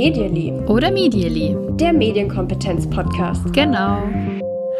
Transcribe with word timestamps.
Medially. 0.00 0.52
Oder 0.66 0.90
Medially. 0.90 1.54
Der 1.76 1.92
Medienkompetenz-Podcast. 1.92 3.52
Genau. 3.52 4.02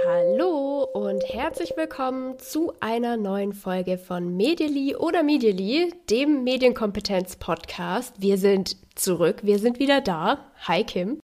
Hallo 0.07 0.89
und 0.95 1.23
herzlich 1.29 1.75
willkommen 1.77 2.39
zu 2.39 2.73
einer 2.81 3.17
neuen 3.17 3.53
Folge 3.53 3.99
von 3.99 4.37
Medially 4.37 4.97
oder 4.97 5.23
Medially, 5.23 5.93
dem 6.09 6.43
Medienkompetenz-Podcast. 6.43 8.15
Wir 8.21 8.39
sind 8.39 8.77
zurück, 8.95 9.41
wir 9.43 9.59
sind 9.59 9.79
wieder 9.79 10.01
da. 10.01 10.39
Hi 10.67 10.85
Kim. 10.85 11.21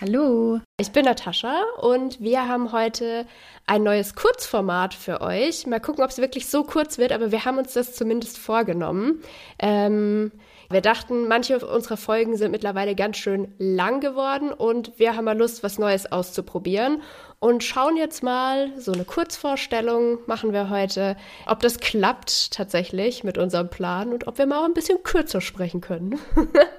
Hallo. 0.00 0.60
Ich 0.80 0.92
bin 0.92 1.06
Natascha 1.06 1.60
und 1.80 2.20
wir 2.20 2.46
haben 2.46 2.70
heute 2.70 3.26
ein 3.66 3.82
neues 3.82 4.14
Kurzformat 4.14 4.94
für 4.94 5.20
euch. 5.20 5.66
Mal 5.66 5.80
gucken, 5.80 6.04
ob 6.04 6.10
es 6.10 6.18
wirklich 6.18 6.46
so 6.46 6.62
kurz 6.62 6.98
wird, 6.98 7.10
aber 7.10 7.32
wir 7.32 7.44
haben 7.44 7.58
uns 7.58 7.72
das 7.72 7.94
zumindest 7.94 8.38
vorgenommen. 8.38 9.20
Ähm, 9.58 10.30
wir 10.70 10.82
dachten, 10.82 11.26
manche 11.26 11.58
unserer 11.58 11.96
Folgen 11.96 12.36
sind 12.36 12.52
mittlerweile 12.52 12.94
ganz 12.94 13.16
schön 13.16 13.52
lang 13.58 13.98
geworden 13.98 14.52
und 14.52 14.96
wir 15.00 15.16
haben 15.16 15.24
mal 15.24 15.36
Lust, 15.36 15.64
was 15.64 15.80
Neues 15.80 16.12
auszuprobieren 16.12 17.02
und 17.40 17.64
schauen 17.64 17.96
jetzt 17.96 18.22
mal, 18.22 18.70
so 18.78 18.92
eine 18.92 19.04
Kurzvorstellung 19.04 20.18
machen 20.26 20.52
wir 20.52 20.70
heute, 20.70 21.16
ob 21.46 21.58
das 21.58 21.80
klappt 21.80 22.52
tatsächlich 22.52 23.24
mit 23.24 23.36
unserem 23.36 23.68
Plan 23.68 24.12
und 24.12 24.28
ob 24.28 24.38
wir 24.38 24.46
mal 24.46 24.60
auch 24.60 24.64
ein 24.64 24.74
bisschen 24.74 25.02
kürzer 25.02 25.40
sprechen 25.40 25.80
können. 25.80 26.20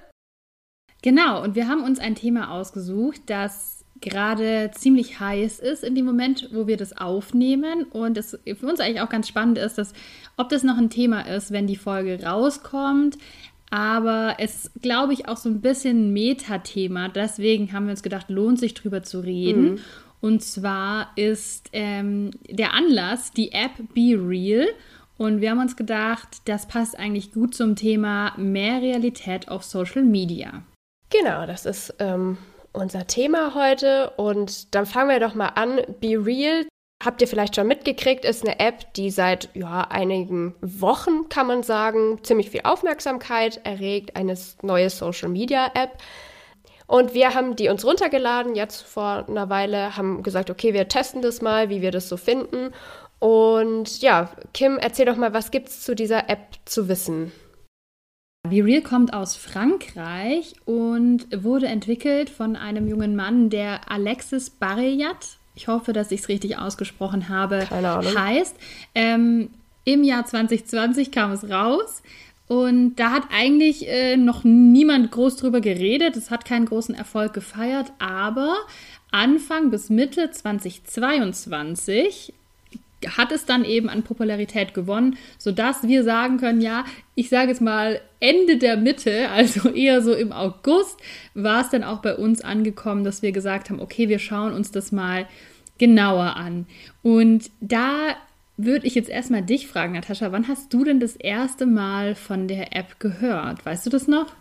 genau, 1.02 1.44
und 1.44 1.56
wir 1.56 1.68
haben 1.68 1.84
uns 1.84 2.00
ein 2.00 2.16
Thema 2.16 2.52
ausgesucht, 2.52 3.22
das 3.28 3.80
gerade 4.02 4.72
ziemlich 4.74 5.20
heiß 5.20 5.60
ist 5.60 5.84
in 5.84 5.96
dem 5.96 6.06
Moment, 6.06 6.50
wo 6.54 6.68
wir 6.68 6.78
das 6.78 6.96
aufnehmen 6.96 7.84
und 7.84 8.18
es 8.18 8.38
für 8.46 8.68
uns 8.68 8.80
eigentlich 8.80 9.02
auch 9.02 9.10
ganz 9.10 9.28
spannend 9.28 9.58
ist, 9.58 9.78
dass 9.78 9.94
ob 10.38 10.50
das 10.50 10.64
noch 10.64 10.78
ein 10.78 10.90
Thema 10.90 11.22
ist, 11.22 11.52
wenn 11.52 11.68
die 11.68 11.76
Folge 11.76 12.24
rauskommt, 12.24 13.18
aber 13.70 14.36
es 14.40 14.72
glaube 14.82 15.14
ich 15.14 15.28
auch 15.28 15.38
so 15.38 15.50
ein 15.50 15.62
bisschen 15.62 16.10
ein 16.10 16.14
Metathema. 16.14 17.10
Deswegen 17.10 17.72
haben 17.72 17.86
wir 17.86 17.92
uns 17.92 18.04
gedacht, 18.04 18.30
lohnt 18.30 18.60
sich 18.60 18.74
drüber 18.74 19.04
zu 19.04 19.20
reden. 19.20 19.74
Mhm. 19.74 19.80
Und 20.22 20.44
zwar 20.44 21.12
ist 21.16 21.70
ähm, 21.74 22.32
der 22.50 22.74
Anlass 22.74 23.32
die 23.32 23.52
App 23.52 23.72
Be 23.94 24.18
Real. 24.18 24.68
Und 25.18 25.42
wir 25.42 25.52
haben 25.52 25.60
uns 25.60 25.76
gedacht, 25.76 26.42
das 26.46 26.68
passt 26.68 26.98
eigentlich 26.98 27.32
gut 27.32 27.54
zum 27.54 27.76
Thema 27.76 28.34
mehr 28.38 28.82
Realität 28.82 29.50
auf 29.50 29.64
Social 29.64 30.04
Media. 30.04 30.64
Genau, 31.10 31.46
das 31.46 31.66
ist 31.66 31.96
ähm, 32.00 32.38
unser 32.72 33.08
Thema 33.08 33.56
heute. 33.56 34.12
Und 34.12 34.76
dann 34.76 34.86
fangen 34.86 35.10
wir 35.10 35.20
doch 35.20 35.36
mal 35.36 35.50
an. 35.50 35.82
Be 36.00 36.24
Real 36.24 36.66
Habt 37.02 37.22
ihr 37.22 37.30
vielleicht 37.30 37.56
schon 37.56 37.68
mitgekriegt, 37.68 38.26
ist 38.26 38.44
eine 38.44 38.60
App, 38.60 38.94
die 38.96 39.10
seit 39.10 39.50
ja, 39.54 39.88
einigen 39.90 40.54
Wochen, 40.60 41.30
kann 41.30 41.48
man 41.48 41.64
sagen, 41.64 42.20
ziemlich 42.24 42.50
viel 42.50 42.62
Aufmerksamkeit 42.66 43.62
erregt, 43.64 44.18
eine 44.18 44.38
neue 44.62 44.90
Social-Media-App. 44.90 45.92
Und 46.88 47.14
wir 47.14 47.34
haben 47.34 47.56
die 47.56 47.70
uns 47.70 47.86
runtergeladen, 47.86 48.54
jetzt 48.54 48.82
vor 48.82 49.26
einer 49.30 49.50
Weile, 49.50 49.96
haben 49.96 50.24
gesagt, 50.24 50.50
okay, 50.50 50.74
wir 50.74 50.90
testen 50.90 51.22
das 51.22 51.42
mal, 51.42 51.70
wie 51.70 51.82
wir 51.82 51.92
das 51.92 52.10
so 52.10 52.18
finden. 52.18 52.74
Und 53.20 54.02
ja, 54.02 54.32
Kim, 54.54 54.78
erzähl 54.78 55.06
doch 55.06 55.16
mal, 55.16 55.34
was 55.34 55.52
gibt 55.52 55.70
es 55.70 55.82
zu 55.82 55.96
dieser 55.96 56.30
App 56.30 56.48
zu 56.66 56.90
wissen? 56.90 57.32
BeReal 58.50 58.82
kommt 58.82 59.14
aus 59.14 59.36
Frankreich 59.36 60.54
und 60.66 61.28
wurde 61.44 61.68
entwickelt 61.68 62.30
von 62.30 62.56
einem 62.56 62.88
jungen 62.88 63.16
Mann, 63.16 63.50
der 63.50 63.92
Alexis 63.92 64.50
Barreyat 64.50 65.40
ich 65.60 65.68
hoffe, 65.68 65.92
dass 65.92 66.12
ich 66.12 66.22
es 66.22 66.30
richtig 66.30 66.58
ausgesprochen 66.58 67.28
habe, 67.28 67.70
heißt. 67.70 68.56
Ähm, 68.96 69.50
Im 69.84 70.06
Jahr 70.06 70.26
2020 70.26 71.12
kam 71.12 71.34
es 71.34 71.50
raus. 71.50 72.02
Und 72.48 72.96
da 72.96 73.12
hat 73.12 73.24
eigentlich 73.30 73.86
äh, 73.90 74.16
noch 74.16 74.46
niemand 74.46 75.12
groß 75.12 75.36
drüber 75.36 75.60
geredet. 75.60 76.16
Es 76.16 76.32
hat 76.32 76.46
keinen 76.46 76.66
großen 76.66 76.96
Erfolg 76.96 77.34
gefeiert. 77.34 77.92
Aber 78.00 78.56
Anfang 79.12 79.70
bis 79.70 79.90
Mitte 79.90 80.32
2022 80.32 82.34
hat 83.08 83.32
es 83.32 83.46
dann 83.46 83.64
eben 83.66 83.90
an 83.90 84.04
Popularität 84.04 84.74
gewonnen, 84.74 85.18
sodass 85.38 85.88
wir 85.88 86.04
sagen 86.04 86.38
können, 86.38 86.62
ja, 86.62 86.86
ich 87.16 87.30
sage 87.30 87.50
jetzt 87.50 87.62
mal 87.62 88.02
Ende 88.20 88.58
der 88.58 88.78
Mitte, 88.78 89.30
also 89.32 89.70
eher 89.70 90.02
so 90.02 90.14
im 90.14 90.32
August, 90.32 91.00
war 91.34 91.62
es 91.62 91.70
dann 91.70 91.84
auch 91.84 92.02
bei 92.02 92.16
uns 92.16 92.42
angekommen, 92.42 93.04
dass 93.04 93.22
wir 93.22 93.32
gesagt 93.32 93.70
haben, 93.70 93.80
okay, 93.80 94.10
wir 94.10 94.20
schauen 94.20 94.54
uns 94.54 94.72
das 94.72 94.92
mal 94.92 95.28
genauer 95.78 96.36
an. 96.36 96.68
Und 97.02 97.50
da 97.62 98.16
würde 98.58 98.86
ich 98.86 98.96
jetzt 98.96 99.10
erstmal 99.10 99.42
dich 99.42 99.68
fragen, 99.68 99.94
Natascha, 99.94 100.34
wann 100.34 100.50
hast 100.50 100.74
du 100.74 100.84
denn 100.84 101.00
das 101.00 101.16
erste 101.16 101.66
Mal 101.66 102.14
von 102.16 102.50
der 102.50 102.76
App 102.76 103.00
gehört? 103.00 103.66
Weißt 103.66 103.86
du 103.86 103.90
das 103.90 104.08
noch? 104.08 104.34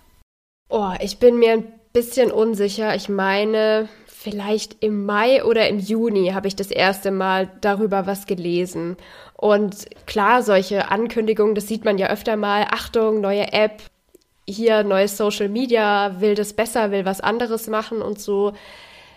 Oh, 0.69 0.93
ich 1.01 1.19
bin 1.19 1.39
mir 1.39 1.53
ein 1.53 1.73
bisschen 1.93 2.33
unsicher. 2.33 2.97
Ich 2.97 3.09
meine, 3.09 3.89
vielleicht 4.31 4.83
im 4.83 5.05
Mai 5.07 5.45
oder 5.45 5.69
im 5.69 5.79
Juni 5.79 6.31
habe 6.31 6.49
ich 6.49 6.57
das 6.57 6.71
erste 6.71 7.11
Mal 7.11 7.51
darüber 7.61 8.07
was 8.07 8.27
gelesen. 8.27 8.97
Und 9.35 9.87
klar, 10.07 10.43
solche 10.43 10.91
Ankündigungen, 10.91 11.55
das 11.55 11.69
sieht 11.69 11.85
man 11.85 11.99
ja 11.99 12.09
öfter 12.09 12.37
mal. 12.37 12.67
Achtung, 12.71 13.21
neue 13.21 13.53
App, 13.53 13.83
hier 14.47 14.83
neues 14.83 15.17
Social 15.17 15.49
Media, 15.49 16.21
will 16.21 16.35
das 16.35 16.53
besser, 16.53 16.91
will 16.91 17.05
was 17.05 17.21
anderes 17.21 17.67
machen 17.69 18.03
und 18.03 18.21
so. 18.21 18.53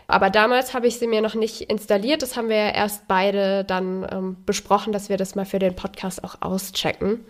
Aber 0.08 0.30
damals 0.30 0.74
habe 0.74 0.88
ich 0.88 1.00
sie 1.00 1.08
mir 1.08 1.22
noch 1.22 1.36
nicht 1.36 1.62
installiert. 1.62 2.22
Das 2.22 2.36
haben 2.36 2.50
wir 2.50 2.58
ja 2.58 2.70
erst 2.70 3.08
beide 3.08 3.64
dann 3.64 4.06
ähm, 4.12 4.38
besprochen, 4.46 4.92
dass 4.92 5.08
wir 5.08 5.16
das 5.16 5.36
mal 5.36 5.46
für 5.46 5.60
den 5.60 5.76
Podcast 5.76 6.24
auch 6.24 6.42
auschecken. 6.42 7.26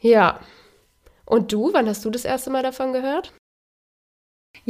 Ja. 0.00 0.40
Und 1.24 1.52
du, 1.52 1.72
wann 1.72 1.88
hast 1.88 2.04
du 2.04 2.10
das 2.10 2.24
erste 2.24 2.50
Mal 2.50 2.62
davon 2.62 2.92
gehört? 2.92 3.32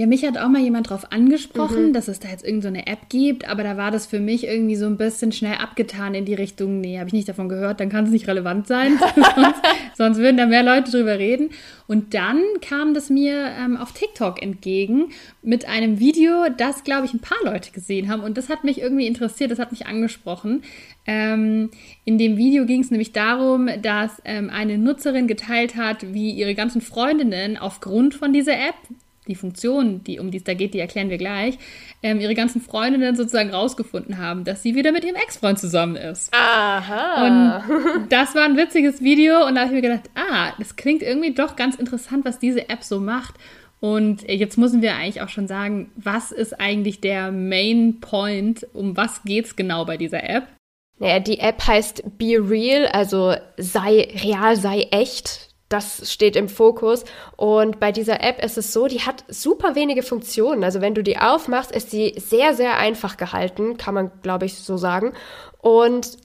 Ja, 0.00 0.06
mich 0.06 0.24
hat 0.24 0.38
auch 0.38 0.48
mal 0.48 0.62
jemand 0.62 0.86
darauf 0.86 1.12
angesprochen, 1.12 1.88
mhm. 1.88 1.92
dass 1.92 2.06
es 2.06 2.20
da 2.20 2.28
jetzt 2.28 2.44
irgendeine 2.44 2.84
so 2.86 2.92
App 2.92 3.08
gibt, 3.08 3.48
aber 3.48 3.64
da 3.64 3.76
war 3.76 3.90
das 3.90 4.06
für 4.06 4.20
mich 4.20 4.46
irgendwie 4.46 4.76
so 4.76 4.86
ein 4.86 4.96
bisschen 4.96 5.30
schnell 5.32 5.56
abgetan 5.56 6.14
in 6.14 6.24
die 6.24 6.34
Richtung, 6.34 6.80
nee, 6.80 6.98
habe 6.98 7.08
ich 7.08 7.12
nicht 7.12 7.28
davon 7.28 7.48
gehört, 7.48 7.80
dann 7.80 7.88
kann 7.88 8.04
es 8.04 8.10
nicht 8.10 8.28
relevant 8.28 8.66
sein, 8.68 8.98
sonst, 9.34 9.60
sonst, 9.98 10.18
würden 10.18 10.36
da 10.36 10.46
mehr 10.46 10.62
Leute 10.62 10.92
drüber 10.92 11.18
reden. 11.18 11.50
Und 11.88 12.14
dann 12.14 12.40
kam 12.62 12.94
das 12.94 13.10
mir 13.10 13.50
ähm, 13.58 13.76
auf 13.76 13.92
TikTok 13.92 14.40
entgegen 14.40 15.10
mit 15.42 15.68
einem 15.68 15.98
Video, 15.98 16.46
das, 16.56 16.84
glaube 16.84 17.06
ich, 17.06 17.12
ein 17.12 17.20
paar 17.20 17.44
Leute 17.44 17.72
gesehen 17.72 18.08
haben 18.08 18.22
und 18.22 18.38
das 18.38 18.48
hat 18.48 18.64
mich 18.64 18.80
irgendwie 18.80 19.06
interessiert, 19.06 19.50
das 19.50 19.58
hat 19.58 19.72
mich 19.72 19.86
angesprochen. 19.86 20.62
Ähm, 21.04 21.70
in 22.04 22.16
dem 22.16 22.36
Video 22.36 22.64
ging 22.64 22.80
es 22.80 22.90
nämlich 22.90 23.12
darum, 23.12 23.68
dass 23.82 24.22
ähm, 24.24 24.50
eine 24.50 24.78
Nutzerin 24.78 25.26
geteilt 25.26 25.74
hat, 25.74 26.14
wie 26.14 26.30
ihre 26.30 26.54
ganzen 26.54 26.80
Freundinnen 26.80 27.58
aufgrund 27.58 28.14
von 28.14 28.32
dieser 28.32 28.54
App 28.54 28.76
die 29.28 29.34
Funktion, 29.34 30.02
die, 30.04 30.18
um 30.18 30.30
die 30.30 30.38
es 30.38 30.44
da 30.44 30.54
geht, 30.54 30.74
die 30.74 30.78
erklären 30.78 31.10
wir 31.10 31.18
gleich, 31.18 31.58
ähm, 32.02 32.20
ihre 32.20 32.34
ganzen 32.34 32.60
Freundinnen 32.60 33.16
sozusagen 33.16 33.50
rausgefunden 33.50 34.18
haben, 34.18 34.44
dass 34.44 34.62
sie 34.62 34.74
wieder 34.74 34.92
mit 34.92 35.04
ihrem 35.04 35.16
Ex-Freund 35.16 35.58
zusammen 35.58 35.96
ist. 35.96 36.32
Aha. 36.34 37.26
Und 37.26 38.08
das 38.08 38.34
war 38.34 38.44
ein 38.44 38.56
witziges 38.56 39.02
Video 39.02 39.46
und 39.46 39.54
da 39.54 39.62
habe 39.62 39.70
ich 39.70 39.82
mir 39.82 39.88
gedacht, 39.88 40.10
ah, 40.14 40.52
das 40.58 40.76
klingt 40.76 41.02
irgendwie 41.02 41.34
doch 41.34 41.56
ganz 41.56 41.76
interessant, 41.76 42.24
was 42.24 42.38
diese 42.38 42.68
App 42.68 42.82
so 42.82 43.00
macht. 43.00 43.34
Und 43.80 44.28
jetzt 44.28 44.58
müssen 44.58 44.82
wir 44.82 44.94
eigentlich 44.94 45.22
auch 45.22 45.30
schon 45.30 45.46
sagen, 45.46 45.90
was 45.96 46.32
ist 46.32 46.60
eigentlich 46.60 47.00
der 47.00 47.32
Main 47.32 48.00
Point? 48.00 48.66
Um 48.74 48.96
was 48.96 49.22
geht 49.24 49.46
es 49.46 49.56
genau 49.56 49.86
bei 49.86 49.96
dieser 49.96 50.22
App? 50.28 50.48
Naja, 50.98 51.18
die 51.18 51.38
App 51.38 51.66
heißt 51.66 52.18
Be 52.18 52.36
Real, 52.38 52.86
also 52.88 53.34
sei 53.56 54.08
real, 54.22 54.56
sei 54.56 54.86
echt 54.90 55.49
das 55.70 56.12
steht 56.12 56.36
im 56.36 56.50
Fokus. 56.50 57.04
Und 57.36 57.80
bei 57.80 57.92
dieser 57.92 58.22
App 58.22 58.44
ist 58.44 58.58
es 58.58 58.74
so, 58.74 58.86
die 58.86 59.00
hat 59.00 59.24
super 59.28 59.74
wenige 59.74 60.02
Funktionen. 60.02 60.64
Also 60.64 60.82
wenn 60.82 60.94
du 60.94 61.02
die 61.02 61.16
aufmachst, 61.16 61.72
ist 61.72 61.90
sie 61.90 62.14
sehr, 62.18 62.54
sehr 62.54 62.76
einfach 62.76 63.16
gehalten, 63.16 63.78
kann 63.78 63.94
man, 63.94 64.10
glaube 64.20 64.44
ich, 64.44 64.56
so 64.56 64.76
sagen. 64.76 65.14
Und 65.58 66.18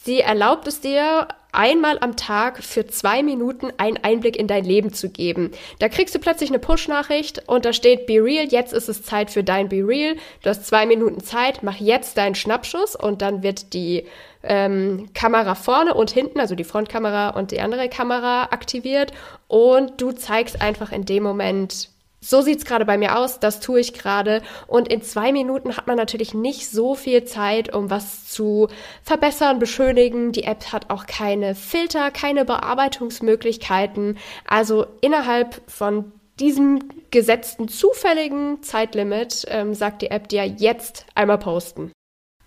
sie 0.00 0.20
erlaubt 0.20 0.68
es 0.68 0.80
dir, 0.80 1.26
einmal 1.56 1.98
am 2.00 2.16
Tag 2.16 2.62
für 2.62 2.86
zwei 2.86 3.22
Minuten 3.22 3.72
einen 3.78 3.96
Einblick 3.96 4.36
in 4.36 4.46
dein 4.46 4.64
Leben 4.64 4.92
zu 4.92 5.08
geben. 5.08 5.52
Da 5.78 5.88
kriegst 5.88 6.14
du 6.14 6.18
plötzlich 6.18 6.50
eine 6.50 6.58
Push-Nachricht 6.58 7.48
und 7.48 7.64
da 7.64 7.72
steht 7.72 8.06
Be 8.06 8.22
Real, 8.22 8.46
jetzt 8.46 8.74
ist 8.74 8.90
es 8.90 9.02
Zeit 9.02 9.30
für 9.30 9.42
dein 9.42 9.70
Be 9.70 9.76
Real. 9.76 10.16
Du 10.42 10.50
hast 10.50 10.66
zwei 10.66 10.84
Minuten 10.84 11.20
Zeit, 11.20 11.62
mach 11.62 11.76
jetzt 11.76 12.18
deinen 12.18 12.34
Schnappschuss 12.34 12.94
und 12.94 13.22
dann 13.22 13.42
wird 13.42 13.72
die 13.72 14.06
ähm, 14.46 15.10
Kamera 15.14 15.54
vorne 15.54 15.94
und 15.94 16.10
hinten, 16.10 16.40
also 16.40 16.54
die 16.54 16.64
Frontkamera 16.64 17.30
und 17.30 17.50
die 17.50 17.60
andere 17.60 17.88
Kamera 17.88 18.44
aktiviert 18.44 19.12
und 19.48 20.00
du 20.00 20.12
zeigst 20.12 20.60
einfach 20.62 20.92
in 20.92 21.04
dem 21.04 21.22
Moment 21.22 21.90
so 22.20 22.40
sieht's 22.40 22.64
gerade 22.64 22.84
bei 22.84 22.98
mir 22.98 23.18
aus, 23.18 23.38
das 23.38 23.60
tue 23.60 23.78
ich 23.80 23.92
gerade. 23.92 24.42
Und 24.66 24.88
in 24.88 25.02
zwei 25.02 25.32
Minuten 25.32 25.76
hat 25.76 25.86
man 25.86 25.96
natürlich 25.96 26.34
nicht 26.34 26.68
so 26.68 26.94
viel 26.94 27.24
Zeit, 27.24 27.72
um 27.72 27.90
was 27.90 28.26
zu 28.26 28.68
verbessern, 29.02 29.58
beschönigen. 29.58 30.32
Die 30.32 30.42
App 30.44 30.72
hat 30.72 30.90
auch 30.90 31.06
keine 31.06 31.54
Filter, 31.54 32.10
keine 32.10 32.44
Bearbeitungsmöglichkeiten. 32.44 34.18
Also 34.44 34.86
innerhalb 35.00 35.60
von 35.68 36.12
diesem 36.40 36.80
gesetzten 37.10 37.68
zufälligen 37.68 38.62
Zeitlimit 38.62 39.46
ähm, 39.48 39.74
sagt 39.74 40.02
die 40.02 40.10
App 40.10 40.28
dir 40.28 40.46
jetzt 40.46 41.06
einmal 41.14 41.38
posten. 41.38 41.92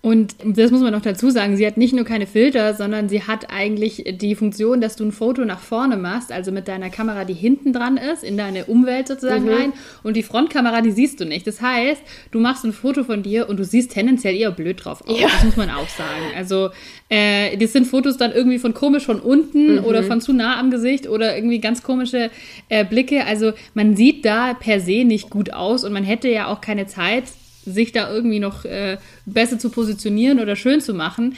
Und 0.01 0.35
das 0.45 0.71
muss 0.71 0.79
man 0.79 0.93
noch 0.93 1.01
dazu 1.01 1.29
sagen, 1.29 1.57
sie 1.57 1.67
hat 1.67 1.75
nicht 1.75 1.93
nur 1.93 2.05
keine 2.05 2.25
Filter, 2.25 2.73
sondern 2.73 3.09
sie 3.09 3.23
hat 3.23 3.49
eigentlich 3.49 4.05
die 4.21 4.33
Funktion, 4.33 4.79
dass 4.79 4.95
du 4.95 5.03
ein 5.03 5.11
Foto 5.11 5.43
nach 5.43 5.59
vorne 5.59 5.97
machst, 5.97 6.31
also 6.31 6.53
mit 6.53 6.69
deiner 6.69 6.89
Kamera, 6.89 7.25
die 7.25 7.33
hinten 7.33 7.73
dran 7.73 7.97
ist, 7.97 8.23
in 8.23 8.37
deine 8.37 8.65
Umwelt 8.65 9.09
sozusagen 9.09 9.43
mhm. 9.43 9.53
rein. 9.53 9.73
Und 10.01 10.15
die 10.15 10.23
Frontkamera, 10.23 10.79
die 10.79 10.91
siehst 10.91 11.19
du 11.19 11.25
nicht. 11.25 11.45
Das 11.45 11.61
heißt, 11.61 12.01
du 12.31 12.39
machst 12.39 12.63
ein 12.63 12.71
Foto 12.71 13.03
von 13.03 13.23
dir 13.23 13.49
und 13.49 13.57
du 13.57 13.65
siehst 13.65 13.91
tendenziell 13.91 14.37
eher 14.37 14.51
blöd 14.51 14.85
drauf 14.85 15.05
aus. 15.05 15.19
Ja. 15.19 15.27
Das 15.27 15.43
muss 15.43 15.57
man 15.57 15.69
auch 15.69 15.89
sagen. 15.89 16.31
Also, 16.37 16.69
äh, 17.09 17.57
das 17.57 17.73
sind 17.73 17.85
Fotos 17.85 18.15
dann 18.15 18.31
irgendwie 18.31 18.59
von 18.59 18.73
komisch 18.73 19.05
von 19.05 19.19
unten 19.19 19.79
mhm. 19.79 19.83
oder 19.83 20.03
von 20.03 20.21
zu 20.21 20.31
nah 20.31 20.57
am 20.57 20.71
Gesicht 20.71 21.09
oder 21.09 21.35
irgendwie 21.35 21.59
ganz 21.59 21.83
komische 21.83 22.31
äh, 22.69 22.85
Blicke. 22.85 23.25
Also, 23.25 23.51
man 23.73 23.97
sieht 23.97 24.23
da 24.23 24.53
per 24.53 24.79
se 24.79 25.03
nicht 25.03 25.29
gut 25.29 25.51
aus 25.51 25.83
und 25.83 25.91
man 25.91 26.05
hätte 26.05 26.29
ja 26.29 26.47
auch 26.47 26.61
keine 26.61 26.87
Zeit, 26.87 27.25
sich 27.71 27.91
da 27.91 28.11
irgendwie 28.11 28.39
noch 28.39 28.65
äh, 28.65 28.97
besser 29.25 29.59
zu 29.59 29.69
positionieren 29.69 30.39
oder 30.39 30.55
schön 30.55 30.81
zu 30.81 30.93
machen. 30.93 31.35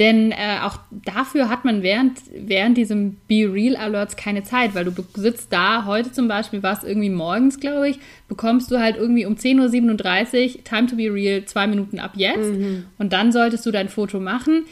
Denn 0.00 0.32
äh, 0.32 0.58
auch 0.62 0.78
dafür 0.90 1.48
hat 1.48 1.64
man 1.64 1.84
während, 1.84 2.18
während 2.36 2.76
diesem 2.76 3.16
Be 3.28 3.48
Real 3.52 3.76
Alerts 3.76 4.16
keine 4.16 4.42
Zeit, 4.42 4.74
weil 4.74 4.84
du 4.84 4.92
sitzt 5.14 5.52
da, 5.52 5.84
heute 5.84 6.10
zum 6.10 6.26
Beispiel 6.26 6.64
war 6.64 6.76
es 6.76 6.82
irgendwie 6.82 7.10
morgens, 7.10 7.60
glaube 7.60 7.90
ich, 7.90 8.00
bekommst 8.26 8.72
du 8.72 8.80
halt 8.80 8.96
irgendwie 8.96 9.24
um 9.24 9.34
10.37 9.34 10.56
Uhr 10.56 10.64
Time 10.64 10.86
to 10.88 10.96
Be 10.96 11.12
Real, 11.12 11.44
zwei 11.44 11.68
Minuten 11.68 12.00
ab 12.00 12.12
jetzt. 12.16 12.50
Mhm. 12.50 12.86
Und 12.98 13.12
dann 13.12 13.30
solltest 13.30 13.64
du 13.66 13.70
dein 13.70 13.88
Foto 13.88 14.18
machen. 14.18 14.64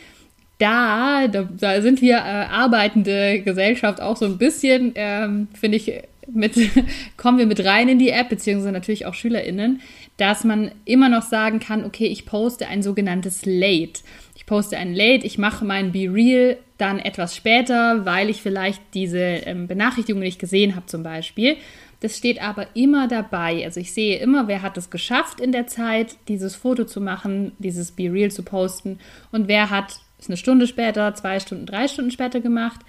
Da, 0.58 1.28
da, 1.28 1.48
da 1.56 1.80
sind 1.82 2.02
wir 2.02 2.16
äh, 2.16 2.46
arbeitende 2.50 3.42
Gesellschaft 3.42 4.00
auch 4.00 4.16
so 4.16 4.24
ein 4.24 4.38
bisschen, 4.38 4.92
ähm, 4.96 5.46
finde 5.54 5.76
ich, 5.76 5.92
mit, 6.30 6.54
kommen 7.16 7.38
wir 7.38 7.46
mit 7.46 7.64
rein 7.64 7.88
in 7.88 7.98
die 7.98 8.10
App, 8.10 8.28
beziehungsweise 8.28 8.72
natürlich 8.72 9.06
auch 9.06 9.14
SchülerInnen 9.14 9.80
dass 10.16 10.44
man 10.44 10.70
immer 10.84 11.08
noch 11.08 11.22
sagen 11.22 11.58
kann, 11.58 11.84
okay, 11.84 12.06
ich 12.06 12.26
poste 12.26 12.68
ein 12.68 12.82
sogenanntes 12.82 13.44
Late. 13.46 14.02
Ich 14.36 14.46
poste 14.46 14.76
ein 14.76 14.94
Late, 14.94 15.26
ich 15.26 15.38
mache 15.38 15.64
mein 15.64 15.92
Be 15.92 16.12
Real 16.12 16.58
dann 16.78 16.98
etwas 16.98 17.34
später, 17.34 18.04
weil 18.04 18.28
ich 18.28 18.42
vielleicht 18.42 18.80
diese 18.94 19.18
ähm, 19.18 19.66
Benachrichtigung 19.66 20.20
nicht 20.20 20.38
gesehen 20.38 20.76
habe 20.76 20.86
zum 20.86 21.02
Beispiel. 21.02 21.56
Das 22.00 22.18
steht 22.18 22.42
aber 22.42 22.66
immer 22.74 23.06
dabei. 23.06 23.64
Also 23.64 23.78
ich 23.78 23.92
sehe 23.94 24.18
immer, 24.18 24.48
wer 24.48 24.62
hat 24.62 24.76
es 24.76 24.90
geschafft 24.90 25.40
in 25.40 25.52
der 25.52 25.68
Zeit, 25.68 26.16
dieses 26.28 26.56
Foto 26.56 26.84
zu 26.84 27.00
machen, 27.00 27.52
dieses 27.58 27.92
Be 27.92 28.12
Real 28.12 28.30
zu 28.30 28.42
posten 28.42 28.98
und 29.30 29.48
wer 29.48 29.70
hat 29.70 30.00
es 30.18 30.28
eine 30.28 30.36
Stunde 30.36 30.66
später, 30.66 31.14
zwei 31.14 31.40
Stunden, 31.40 31.66
drei 31.66 31.88
Stunden 31.88 32.10
später 32.10 32.40
gemacht. 32.40 32.80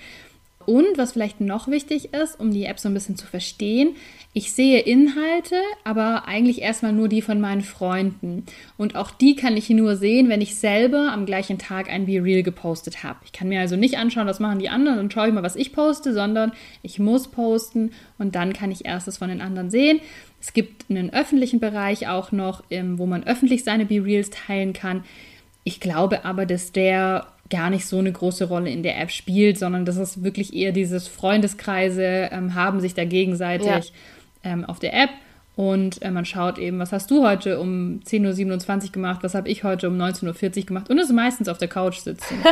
Und 0.65 0.97
was 0.97 1.13
vielleicht 1.13 1.41
noch 1.41 1.67
wichtig 1.67 2.13
ist, 2.13 2.39
um 2.39 2.51
die 2.51 2.65
App 2.65 2.79
so 2.79 2.89
ein 2.89 2.93
bisschen 2.93 3.15
zu 3.15 3.27
verstehen, 3.27 3.95
ich 4.33 4.51
sehe 4.51 4.79
Inhalte, 4.79 5.55
aber 5.83 6.27
eigentlich 6.27 6.61
erstmal 6.61 6.91
nur 6.91 7.07
die 7.07 7.21
von 7.21 7.39
meinen 7.39 7.61
Freunden. 7.61 8.45
Und 8.77 8.95
auch 8.95 9.11
die 9.11 9.35
kann 9.35 9.55
ich 9.55 9.69
nur 9.69 9.95
sehen, 9.95 10.27
wenn 10.29 10.41
ich 10.41 10.55
selber 10.55 11.11
am 11.11 11.25
gleichen 11.25 11.59
Tag 11.59 11.89
ein 11.89 12.07
Be 12.07 12.23
Real 12.23 12.41
gepostet 12.41 13.03
habe. 13.03 13.19
Ich 13.25 13.31
kann 13.31 13.47
mir 13.47 13.59
also 13.59 13.75
nicht 13.75 13.97
anschauen, 13.97 14.25
was 14.25 14.39
machen 14.39 14.59
die 14.59 14.69
anderen 14.69 14.99
und 14.99 15.13
schaue 15.13 15.27
ich 15.27 15.33
mal, 15.33 15.43
was 15.43 15.55
ich 15.55 15.71
poste, 15.71 16.13
sondern 16.13 16.51
ich 16.81 16.97
muss 16.97 17.27
posten 17.27 17.91
und 18.17 18.33
dann 18.35 18.53
kann 18.53 18.71
ich 18.71 18.85
erst 18.85 19.07
das 19.07 19.19
von 19.19 19.29
den 19.29 19.41
anderen 19.41 19.69
sehen. 19.69 19.99
Es 20.41 20.53
gibt 20.53 20.89
einen 20.89 21.13
öffentlichen 21.13 21.59
Bereich 21.59 22.07
auch 22.07 22.31
noch, 22.31 22.63
wo 22.69 23.05
man 23.05 23.23
öffentlich 23.23 23.63
seine 23.63 23.85
Be 23.85 24.03
Reals 24.03 24.31
teilen 24.31 24.73
kann. 24.73 25.03
Ich 25.63 25.79
glaube 25.79 26.25
aber, 26.25 26.45
dass 26.45 26.71
der 26.71 27.27
gar 27.53 27.69
nicht 27.69 27.85
so 27.85 27.99
eine 27.99 28.11
große 28.11 28.45
Rolle 28.45 28.71
in 28.71 28.81
der 28.81 28.99
App 28.99 29.11
spielt, 29.11 29.59
sondern 29.59 29.85
das 29.85 29.97
ist 29.97 30.23
wirklich 30.23 30.55
eher 30.55 30.71
dieses 30.71 31.07
Freundeskreise 31.07 32.29
ähm, 32.31 32.55
haben 32.55 32.81
sich 32.81 32.95
da 32.95 33.05
gegenseitig 33.05 33.67
ja. 33.67 33.81
ähm, 34.43 34.65
auf 34.65 34.79
der 34.79 34.93
App 34.93 35.11
und 35.55 36.01
äh, 36.01 36.09
man 36.09 36.25
schaut 36.25 36.57
eben, 36.57 36.79
was 36.79 36.91
hast 36.91 37.11
du 37.11 37.23
heute 37.23 37.59
um 37.59 38.01
10.27 38.05 38.85
Uhr 38.87 38.91
gemacht, 38.91 39.19
was 39.21 39.35
habe 39.35 39.49
ich 39.49 39.63
heute 39.63 39.87
um 39.87 40.01
19.40 40.01 40.57
Uhr 40.57 40.65
gemacht 40.65 40.89
und 40.89 40.97
es 40.97 41.05
ist 41.05 41.13
meistens 41.13 41.47
auf 41.47 41.59
der 41.59 41.67
Couch 41.67 41.99
sitzen. 41.99 42.43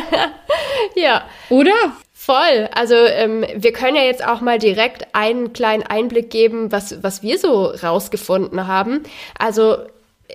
ja. 0.95 1.23
Oder? 1.49 1.73
Voll. 2.13 2.69
Also 2.75 2.93
ähm, 2.93 3.43
wir 3.55 3.73
können 3.73 3.95
ja 3.95 4.03
jetzt 4.03 4.23
auch 4.23 4.41
mal 4.41 4.59
direkt 4.59 5.15
einen 5.15 5.53
kleinen 5.53 5.81
Einblick 5.81 6.29
geben, 6.29 6.71
was, 6.71 7.01
was 7.01 7.23
wir 7.23 7.39
so 7.39 7.65
rausgefunden 7.65 8.67
haben. 8.67 9.01
Also 9.39 9.77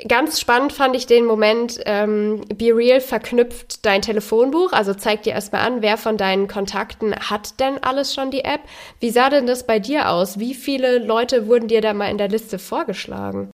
Ganz 0.08 0.40
spannend 0.40 0.72
fand 0.72 0.94
ich 0.94 1.06
den 1.06 1.24
Moment, 1.24 1.80
ähm, 1.86 2.44
Be 2.54 2.74
Real 2.74 3.00
verknüpft 3.00 3.86
dein 3.86 4.02
Telefonbuch, 4.02 4.72
also 4.72 4.94
zeigt 4.94 5.26
dir 5.26 5.32
erstmal 5.32 5.66
an, 5.66 5.80
wer 5.80 5.96
von 5.96 6.16
deinen 6.16 6.48
Kontakten 6.48 7.14
hat 7.14 7.60
denn 7.60 7.82
alles 7.82 8.12
schon 8.12 8.30
die 8.30 8.44
App. 8.44 8.60
Wie 9.00 9.10
sah 9.10 9.30
denn 9.30 9.46
das 9.46 9.66
bei 9.66 9.78
dir 9.78 10.10
aus? 10.10 10.38
Wie 10.38 10.54
viele 10.54 10.98
Leute 10.98 11.46
wurden 11.46 11.68
dir 11.68 11.80
da 11.80 11.94
mal 11.94 12.10
in 12.10 12.18
der 12.18 12.28
Liste 12.28 12.58
vorgeschlagen? 12.58 13.50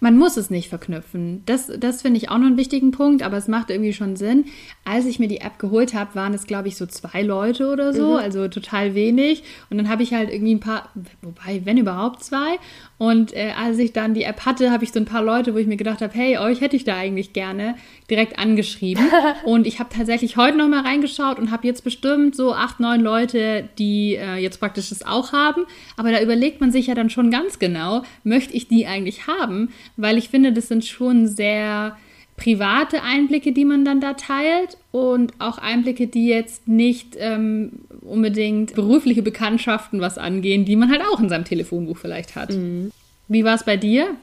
Man 0.00 0.16
muss 0.16 0.36
es 0.36 0.50
nicht 0.50 0.68
verknüpfen. 0.68 1.42
Das, 1.46 1.70
das 1.78 2.02
finde 2.02 2.18
ich 2.18 2.28
auch 2.28 2.38
noch 2.38 2.46
einen 2.46 2.56
wichtigen 2.56 2.90
Punkt, 2.92 3.22
aber 3.22 3.36
es 3.36 3.48
macht 3.48 3.70
irgendwie 3.70 3.92
schon 3.92 4.16
Sinn. 4.16 4.46
Als 4.84 5.06
ich 5.06 5.18
mir 5.18 5.28
die 5.28 5.40
App 5.40 5.58
geholt 5.58 5.94
habe, 5.94 6.14
waren 6.14 6.34
es, 6.34 6.46
glaube 6.46 6.68
ich, 6.68 6.76
so 6.76 6.86
zwei 6.86 7.22
Leute 7.22 7.70
oder 7.70 7.92
so, 7.92 8.12
mhm. 8.12 8.16
also 8.16 8.48
total 8.48 8.94
wenig. 8.94 9.44
Und 9.70 9.78
dann 9.78 9.88
habe 9.88 10.02
ich 10.02 10.12
halt 10.12 10.30
irgendwie 10.30 10.54
ein 10.54 10.60
paar, 10.60 10.90
wobei, 11.20 11.62
wenn 11.64 11.78
überhaupt 11.78 12.24
zwei. 12.24 12.58
Und 13.02 13.34
äh, 13.34 13.50
als 13.60 13.80
ich 13.80 13.92
dann 13.92 14.14
die 14.14 14.22
App 14.22 14.46
hatte, 14.46 14.70
habe 14.70 14.84
ich 14.84 14.92
so 14.92 15.00
ein 15.00 15.06
paar 15.06 15.24
Leute, 15.24 15.54
wo 15.54 15.58
ich 15.58 15.66
mir 15.66 15.76
gedacht 15.76 16.02
habe, 16.02 16.14
hey, 16.14 16.38
euch 16.38 16.60
hätte 16.60 16.76
ich 16.76 16.84
da 16.84 16.94
eigentlich 16.94 17.32
gerne, 17.32 17.74
direkt 18.08 18.38
angeschrieben. 18.38 19.04
und 19.44 19.66
ich 19.66 19.80
habe 19.80 19.90
tatsächlich 19.92 20.36
heute 20.36 20.56
noch 20.56 20.68
mal 20.68 20.82
reingeschaut 20.82 21.40
und 21.40 21.50
habe 21.50 21.66
jetzt 21.66 21.82
bestimmt 21.82 22.36
so 22.36 22.54
acht, 22.54 22.78
neun 22.78 23.00
Leute, 23.00 23.68
die 23.76 24.14
äh, 24.14 24.36
jetzt 24.36 24.60
praktisch 24.60 24.90
das 24.90 25.04
auch 25.04 25.32
haben. 25.32 25.64
Aber 25.96 26.12
da 26.12 26.22
überlegt 26.22 26.60
man 26.60 26.70
sich 26.70 26.86
ja 26.86 26.94
dann 26.94 27.10
schon 27.10 27.32
ganz 27.32 27.58
genau, 27.58 28.04
möchte 28.22 28.54
ich 28.54 28.68
die 28.68 28.86
eigentlich 28.86 29.26
haben? 29.26 29.72
Weil 29.96 30.16
ich 30.16 30.28
finde, 30.28 30.52
das 30.52 30.68
sind 30.68 30.84
schon 30.84 31.26
sehr 31.26 31.96
private 32.42 33.02
Einblicke, 33.02 33.52
die 33.52 33.64
man 33.64 33.84
dann 33.84 34.00
da 34.00 34.14
teilt 34.14 34.76
und 34.90 35.32
auch 35.38 35.58
Einblicke, 35.58 36.08
die 36.08 36.26
jetzt 36.26 36.66
nicht 36.66 37.16
ähm, 37.18 37.84
unbedingt 38.00 38.74
berufliche 38.74 39.22
Bekanntschaften 39.22 40.00
was 40.00 40.18
angehen, 40.18 40.64
die 40.64 40.74
man 40.74 40.90
halt 40.90 41.02
auch 41.02 41.20
in 41.20 41.28
seinem 41.28 41.44
Telefonbuch 41.44 41.96
vielleicht 41.96 42.34
hat. 42.34 42.50
Mhm. 42.50 42.90
Wie 43.28 43.44
war 43.44 43.54
es 43.54 43.64
bei 43.64 43.76
dir? 43.76 44.16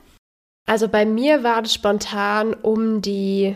Also 0.65 0.89
bei 0.89 1.05
mir 1.05 1.43
war 1.43 1.63
es 1.63 1.73
spontan 1.73 2.53
um 2.53 3.01
die 3.01 3.55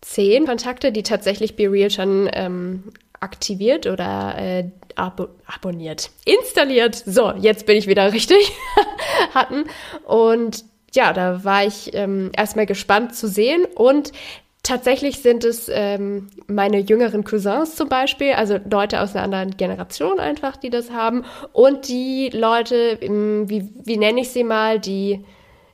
zehn 0.00 0.46
Kontakte, 0.46 0.90
die 0.90 1.02
tatsächlich 1.02 1.56
BeReal 1.56 1.90
schon 1.90 2.30
ähm, 2.32 2.84
aktiviert 3.20 3.86
oder 3.86 4.36
äh, 4.38 4.64
abo 4.96 5.28
abonniert, 5.46 6.10
installiert. 6.24 6.94
So, 6.94 7.32
jetzt 7.32 7.66
bin 7.66 7.76
ich 7.76 7.86
wieder 7.86 8.12
richtig 8.12 8.52
hatten. 9.34 9.64
Und 10.06 10.64
ja, 10.94 11.12
da 11.12 11.44
war 11.44 11.64
ich 11.64 11.94
ähm, 11.94 12.30
erstmal 12.36 12.66
gespannt 12.66 13.14
zu 13.14 13.28
sehen 13.28 13.64
und 13.74 14.12
Tatsächlich 14.64 15.20
sind 15.20 15.44
es 15.44 15.70
ähm, 15.72 16.28
meine 16.46 16.78
jüngeren 16.78 17.24
Cousins 17.24 17.74
zum 17.76 17.88
Beispiel, 17.88 18.32
also 18.32 18.58
Leute 18.68 19.00
aus 19.00 19.14
einer 19.14 19.24
anderen 19.24 19.56
Generation 19.56 20.20
einfach, 20.20 20.56
die 20.56 20.68
das 20.68 20.90
haben. 20.90 21.24
Und 21.52 21.88
die 21.88 22.28
Leute, 22.34 22.98
ähm, 23.00 23.48
wie, 23.48 23.72
wie 23.84 23.96
nenne 23.96 24.20
ich 24.20 24.28
sie 24.28 24.44
mal, 24.44 24.78
die, 24.78 25.24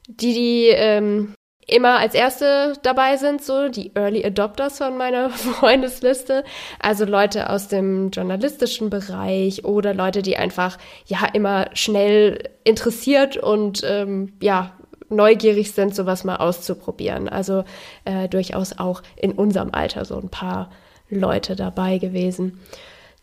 die, 0.06 0.34
die 0.34 0.66
ähm, 0.68 1.34
immer 1.66 1.98
als 1.98 2.14
Erste 2.14 2.74
dabei 2.82 3.16
sind, 3.16 3.42
so 3.42 3.68
die 3.68 3.90
Early 3.96 4.24
Adopters 4.24 4.78
von 4.78 4.96
meiner 4.96 5.30
Freundesliste. 5.30 6.44
Also 6.78 7.04
Leute 7.04 7.50
aus 7.50 7.66
dem 7.66 8.10
journalistischen 8.10 8.90
Bereich 8.90 9.64
oder 9.64 9.94
Leute, 9.94 10.22
die 10.22 10.36
einfach 10.36 10.78
ja 11.06 11.26
immer 11.32 11.68
schnell 11.72 12.50
interessiert 12.64 13.36
und 13.38 13.82
ähm, 13.84 14.34
ja 14.40 14.72
neugierig 15.08 15.72
sind, 15.72 15.94
sowas 15.94 16.24
mal 16.24 16.36
auszuprobieren. 16.36 17.28
Also 17.28 17.64
äh, 18.04 18.28
durchaus 18.28 18.78
auch 18.78 19.02
in 19.16 19.32
unserem 19.32 19.70
Alter 19.72 20.04
so 20.04 20.18
ein 20.18 20.28
paar 20.28 20.70
Leute 21.08 21.56
dabei 21.56 21.98
gewesen. 21.98 22.60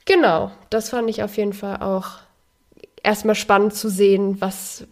Genau, 0.06 0.52
das 0.70 0.90
fand 0.90 1.10
ich 1.10 1.24
auf 1.24 1.38
jeden 1.38 1.54
Fall 1.54 1.78
auch 1.82 2.20
erstmal 3.04 3.36
spannend 3.36 3.74
zu 3.74 3.90
sehen, 3.90 4.40
was, 4.42 4.86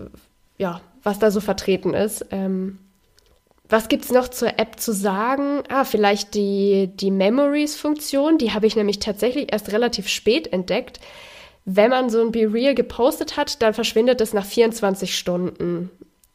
ja, 0.57 0.81
was 1.03 1.19
da 1.19 1.31
so 1.31 1.41
vertreten 1.41 1.93
ist. 1.93 2.25
Ähm, 2.31 2.79
was 3.67 3.87
gibt's 3.87 4.11
noch 4.11 4.27
zur 4.27 4.57
App 4.57 4.79
zu 4.79 4.93
sagen? 4.93 5.61
Ah, 5.69 5.83
vielleicht 5.83 6.33
die, 6.33 6.89
die 6.93 7.11
Memories-Funktion. 7.11 8.39
Die 8.39 8.51
habe 8.51 8.65
ich 8.65 8.75
nämlich 8.75 8.97
tatsächlich 8.97 9.51
erst 9.51 9.71
relativ 9.71 10.07
spät 10.07 10.51
entdeckt. 10.51 10.99
Wenn 11.65 11.91
man 11.91 12.09
so 12.09 12.19
ein 12.19 12.31
Be 12.31 12.51
Real 12.51 12.73
gepostet 12.73 13.37
hat, 13.37 13.61
dann 13.61 13.75
verschwindet 13.75 14.21
es 14.21 14.33
nach 14.33 14.45
24 14.45 15.15
Stunden. 15.15 15.91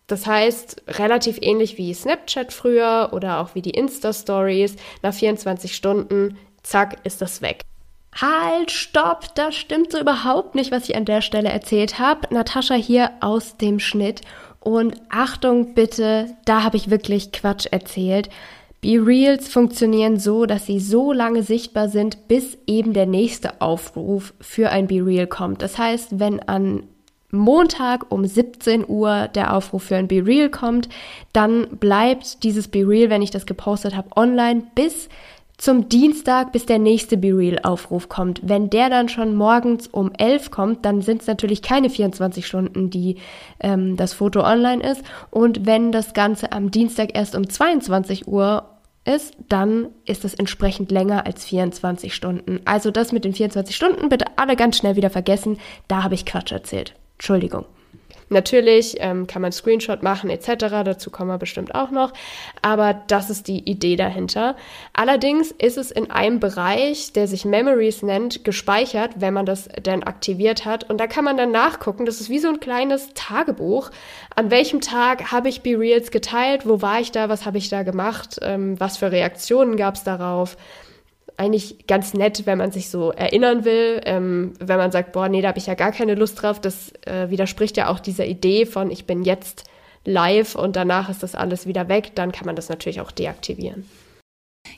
Das 0.06 0.26
heißt, 0.26 0.82
relativ 0.88 1.38
ähnlich 1.40 1.78
wie 1.78 1.94
Snapchat 1.94 2.52
früher 2.52 3.10
oder 3.12 3.40
auch 3.40 3.54
wie 3.54 3.62
die 3.62 3.70
Insta-Stories. 3.70 4.76
Nach 5.02 5.14
24 5.14 5.74
Stunden, 5.74 6.36
zack, 6.62 6.98
ist 7.04 7.22
das 7.22 7.40
weg. 7.40 7.62
Halt, 8.14 8.70
stopp, 8.70 9.34
das 9.34 9.56
stimmt 9.56 9.90
so 9.90 9.98
überhaupt 9.98 10.54
nicht, 10.54 10.70
was 10.70 10.88
ich 10.88 10.96
an 10.96 11.04
der 11.04 11.20
Stelle 11.20 11.48
erzählt 11.48 11.98
habe. 11.98 12.32
Natascha 12.32 12.74
hier 12.74 13.10
aus 13.20 13.56
dem 13.56 13.80
Schnitt. 13.80 14.20
Und 14.60 15.00
Achtung 15.10 15.74
bitte, 15.74 16.36
da 16.44 16.62
habe 16.62 16.76
ich 16.76 16.90
wirklich 16.90 17.32
Quatsch 17.32 17.66
erzählt. 17.70 18.30
Be-Reals 18.80 19.48
funktionieren 19.48 20.18
so, 20.18 20.44
dass 20.44 20.66
sie 20.66 20.78
so 20.78 21.12
lange 21.12 21.42
sichtbar 21.42 21.88
sind, 21.88 22.28
bis 22.28 22.58
eben 22.66 22.92
der 22.92 23.06
nächste 23.06 23.62
Aufruf 23.62 24.34
für 24.40 24.70
ein 24.70 24.86
Be-Real 24.86 25.26
kommt. 25.26 25.62
Das 25.62 25.78
heißt, 25.78 26.18
wenn 26.18 26.40
an 26.40 26.84
Montag 27.34 28.10
um 28.10 28.24
17 28.24 28.84
Uhr 28.88 29.28
der 29.28 29.54
Aufruf 29.54 29.84
für 29.84 29.96
ein 29.96 30.08
Be 30.08 30.24
Real 30.24 30.48
kommt, 30.48 30.88
dann 31.32 31.68
bleibt 31.78 32.42
dieses 32.42 32.68
Be 32.68 32.86
Real, 32.86 33.10
wenn 33.10 33.22
ich 33.22 33.30
das 33.30 33.46
gepostet 33.46 33.96
habe, 33.96 34.16
online 34.16 34.62
bis 34.74 35.08
zum 35.56 35.88
Dienstag, 35.88 36.52
bis 36.52 36.66
der 36.66 36.78
nächste 36.78 37.16
Be 37.16 37.36
Real 37.36 37.60
Aufruf 37.62 38.08
kommt. 38.08 38.40
Wenn 38.42 38.70
der 38.70 38.90
dann 38.90 39.08
schon 39.08 39.36
morgens 39.36 39.86
um 39.86 40.10
11 40.12 40.50
kommt, 40.50 40.84
dann 40.84 41.00
sind 41.00 41.22
es 41.22 41.26
natürlich 41.26 41.62
keine 41.62 41.90
24 41.90 42.46
Stunden, 42.46 42.90
die 42.90 43.16
ähm, 43.60 43.96
das 43.96 44.14
Foto 44.14 44.40
online 44.40 44.82
ist. 44.82 45.02
Und 45.30 45.64
wenn 45.64 45.92
das 45.92 46.12
Ganze 46.12 46.52
am 46.52 46.70
Dienstag 46.70 47.16
erst 47.16 47.36
um 47.36 47.48
22 47.48 48.26
Uhr 48.26 48.64
ist, 49.04 49.36
dann 49.48 49.88
ist 50.06 50.24
es 50.24 50.34
entsprechend 50.34 50.90
länger 50.90 51.26
als 51.26 51.44
24 51.44 52.14
Stunden. 52.14 52.60
Also 52.64 52.90
das 52.90 53.12
mit 53.12 53.24
den 53.24 53.34
24 53.34 53.76
Stunden 53.76 54.08
bitte 54.08 54.26
alle 54.36 54.56
ganz 54.56 54.76
schnell 54.76 54.96
wieder 54.96 55.10
vergessen. 55.10 55.58
Da 55.88 56.02
habe 56.02 56.14
ich 56.14 56.26
Quatsch 56.26 56.52
erzählt. 56.52 56.94
Entschuldigung. 57.14 57.66
Natürlich 58.28 58.96
ähm, 58.98 59.26
kann 59.26 59.42
man 59.42 59.52
Screenshot 59.52 60.02
machen 60.02 60.30
etc. 60.30 60.66
Dazu 60.84 61.10
kommen 61.10 61.30
wir 61.30 61.38
bestimmt 61.38 61.74
auch 61.74 61.90
noch. 61.90 62.12
Aber 62.62 62.94
das 63.06 63.30
ist 63.30 63.48
die 63.48 63.68
Idee 63.68 63.96
dahinter. 63.96 64.56
Allerdings 64.92 65.50
ist 65.52 65.76
es 65.76 65.90
in 65.90 66.10
einem 66.10 66.40
Bereich, 66.40 67.12
der 67.12 67.28
sich 67.28 67.44
Memories 67.44 68.02
nennt, 68.02 68.44
gespeichert, 68.44 69.12
wenn 69.16 69.34
man 69.34 69.46
das 69.46 69.68
denn 69.68 70.02
aktiviert 70.02 70.64
hat. 70.64 70.88
Und 70.88 70.98
da 70.98 71.06
kann 71.06 71.24
man 71.24 71.36
dann 71.36 71.52
nachgucken. 71.52 72.06
Das 72.06 72.20
ist 72.20 72.30
wie 72.30 72.38
so 72.38 72.48
ein 72.48 72.60
kleines 72.60 73.10
Tagebuch. 73.14 73.90
An 74.34 74.50
welchem 74.50 74.80
Tag 74.80 75.30
habe 75.30 75.48
ich 75.48 75.62
B-Reels 75.62 76.10
geteilt? 76.10 76.66
Wo 76.66 76.82
war 76.82 77.00
ich 77.00 77.12
da? 77.12 77.28
Was 77.28 77.46
habe 77.46 77.58
ich 77.58 77.68
da 77.68 77.82
gemacht? 77.82 78.38
Ähm, 78.42 78.78
was 78.80 78.96
für 78.96 79.12
Reaktionen 79.12 79.76
gab 79.76 79.94
es 79.94 80.02
darauf? 80.02 80.56
Eigentlich 81.36 81.86
ganz 81.86 82.14
nett, 82.14 82.46
wenn 82.46 82.58
man 82.58 82.72
sich 82.72 82.90
so 82.90 83.10
erinnern 83.10 83.64
will, 83.64 84.00
ähm, 84.04 84.52
wenn 84.60 84.78
man 84.78 84.92
sagt, 84.92 85.12
boah, 85.12 85.28
nee, 85.28 85.42
da 85.42 85.48
habe 85.48 85.58
ich 85.58 85.66
ja 85.66 85.74
gar 85.74 85.92
keine 85.92 86.14
Lust 86.14 86.40
drauf. 86.40 86.60
Das 86.60 86.92
äh, 87.06 87.30
widerspricht 87.30 87.76
ja 87.76 87.88
auch 87.88 87.98
dieser 87.98 88.26
Idee 88.26 88.66
von, 88.66 88.90
ich 88.90 89.06
bin 89.06 89.24
jetzt 89.24 89.64
live 90.04 90.54
und 90.54 90.76
danach 90.76 91.08
ist 91.08 91.22
das 91.22 91.34
alles 91.34 91.66
wieder 91.66 91.88
weg. 91.88 92.12
Dann 92.14 92.32
kann 92.32 92.46
man 92.46 92.56
das 92.56 92.68
natürlich 92.68 93.00
auch 93.00 93.10
deaktivieren. 93.10 93.84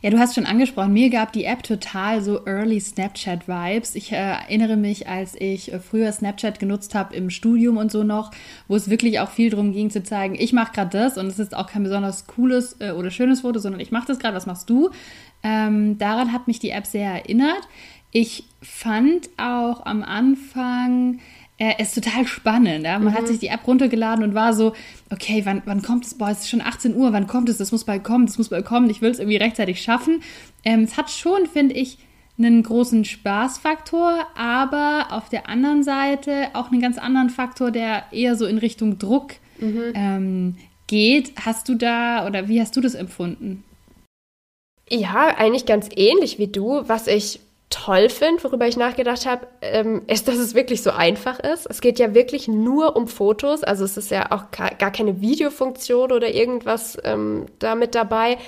Ja, 0.03 0.11
du 0.11 0.19
hast 0.19 0.35
schon 0.35 0.47
angesprochen, 0.47 0.93
mir 0.93 1.11
gab 1.11 1.33
die 1.33 1.45
App 1.45 1.63
total 1.63 2.21
so 2.23 2.45
Early 2.45 2.81
Snapchat-Vibes. 2.81 3.95
Ich 3.95 4.13
äh, 4.13 4.17
erinnere 4.17 4.77
mich, 4.77 5.09
als 5.09 5.35
ich 5.39 5.73
äh, 5.73 5.79
früher 5.79 6.11
Snapchat 6.13 6.59
genutzt 6.59 6.95
habe 6.95 7.15
im 7.15 7.31
Studium 7.31 7.77
und 7.77 7.91
so 7.91 8.03
noch, 8.03 8.31
wo 8.69 8.77
es 8.77 8.91
wirklich 8.91 9.21
auch 9.21 9.31
viel 9.31 9.51
darum 9.51 9.73
ging 9.73 9.91
zu 9.91 10.03
zeigen, 10.03 10.35
ich 10.35 10.53
mache 10.53 10.73
gerade 10.73 10.91
das 10.91 11.17
und 11.17 11.29
es 11.29 11.39
ist 11.39 11.57
auch 11.57 11.69
kein 11.69 11.85
besonders 11.85 12.27
cooles 12.27 12.77
äh, 12.81 12.91
oder 12.91 13.11
schönes 13.11 13.41
Foto, 13.41 13.59
sondern 13.59 13.81
ich 13.81 13.91
mache 13.91 14.09
das 14.09 14.19
gerade, 14.19 14.37
was 14.37 14.47
machst 14.47 14.69
du? 14.69 14.91
Ähm, 15.47 15.97
daran 15.99 16.33
hat 16.33 16.49
mich 16.49 16.59
die 16.59 16.71
App 16.71 16.87
sehr 16.87 17.09
erinnert. 17.09 17.69
Ich 18.11 18.45
fand 18.61 19.29
auch 19.37 19.87
am 19.87 20.03
Anfang 20.03 21.21
äh, 21.59 21.75
es 21.79 21.95
total 21.95 22.27
spannend. 22.27 22.85
Ja? 22.85 22.99
Man 22.99 23.13
mhm. 23.13 23.17
hat 23.17 23.29
sich 23.29 23.39
die 23.39 23.47
App 23.47 23.65
runtergeladen 23.65 24.25
und 24.25 24.35
war 24.35 24.55
so, 24.55 24.73
okay, 25.11 25.43
wann, 25.45 25.63
wann 25.65 25.83
kommt 25.83 26.05
es? 26.05 26.15
Boah, 26.15 26.31
es 26.31 26.41
ist 26.41 26.51
schon 26.51 26.61
18 26.61 26.97
Uhr, 26.97 27.13
wann 27.13 27.29
kommt 27.29 27.49
es? 27.49 27.59
Das 27.59 27.71
muss 27.71 27.85
bald 27.85 28.03
kommen, 28.03 28.27
das 28.27 28.39
muss 28.39 28.49
bald 28.49 28.65
kommen. 28.65 28.91
Ich 28.91 29.03
will 29.03 29.11
es 29.11 29.21
irgendwie 29.21 29.37
rechtzeitig 29.37 29.81
schaffen. 29.81 30.21
Ähm, 30.65 30.81
es 30.83 30.97
hat 30.97 31.11
schon, 31.11 31.47
finde 31.47 31.77
ich, 31.77 31.99
einen 32.39 32.63
großen 32.63 33.05
Spaßfaktor, 33.05 34.27
aber 34.37 35.07
auf 35.11 35.29
der 35.29 35.49
anderen 35.49 35.85
Seite 35.85 36.49
auch 36.55 36.73
einen 36.73 36.83
ganz 36.83 36.99
anderen 36.99 37.31
Faktor, 37.31 37.71
der 37.71 38.05
eher 38.11 38.35
so 38.35 38.47
in 38.47 38.59
Richtung 38.59 38.99
Druck 38.99 39.35
mhm. 39.59 39.93
ähm, 39.95 40.57
geht. 40.89 41.33
Hast 41.45 41.69
du 41.69 41.77
da 41.77 42.27
oder 42.27 42.49
wie 42.49 42.61
hast 42.61 42.77
du 42.77 42.81
das 42.81 42.95
empfunden? 42.95 43.63
Ja, 44.89 45.35
eigentlich 45.37 45.67
ganz 45.67 45.89
ähnlich 45.97 46.39
wie 46.39 46.49
du. 46.49 46.83
Was 46.89 47.07
ich 47.09 47.41
toll 47.71 48.09
finde, 48.09 48.45
worüber 48.45 48.69
ich 48.69 48.77
nachgedacht 48.77 49.27
habe, 49.27 49.47
ähm, 49.61 50.03
ist, 50.07 50.29
dass 50.29 50.37
es 50.37 50.55
wirklich 50.55 50.83
so 50.83 50.91
einfach 50.91 51.41
ist. 51.41 51.67
Es 51.69 51.81
geht 51.81 51.99
ja 51.99 52.15
wirklich 52.15 52.47
nur 52.47 52.95
um 52.95 53.09
Fotos, 53.09 53.65
also 53.65 53.85
es 53.85 53.97
ist 53.97 54.11
ja 54.13 54.31
auch 54.31 54.51
gar 54.53 54.93
keine 54.93 55.21
Videofunktion 55.21 56.13
oder 56.13 56.33
irgendwas 56.33 56.97
ähm, 57.03 57.47
damit 57.59 57.97
dabei. 57.97 58.39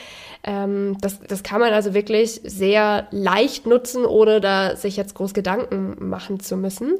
Ähm, 0.44 0.96
das, 1.00 1.20
das 1.20 1.42
kann 1.42 1.60
man 1.60 1.72
also 1.72 1.94
wirklich 1.94 2.40
sehr 2.44 3.08
leicht 3.10 3.66
nutzen, 3.66 4.06
ohne 4.06 4.40
da 4.40 4.76
sich 4.76 4.96
jetzt 4.96 5.16
groß 5.16 5.34
Gedanken 5.34 5.96
machen 6.08 6.38
zu 6.38 6.56
müssen. 6.56 6.98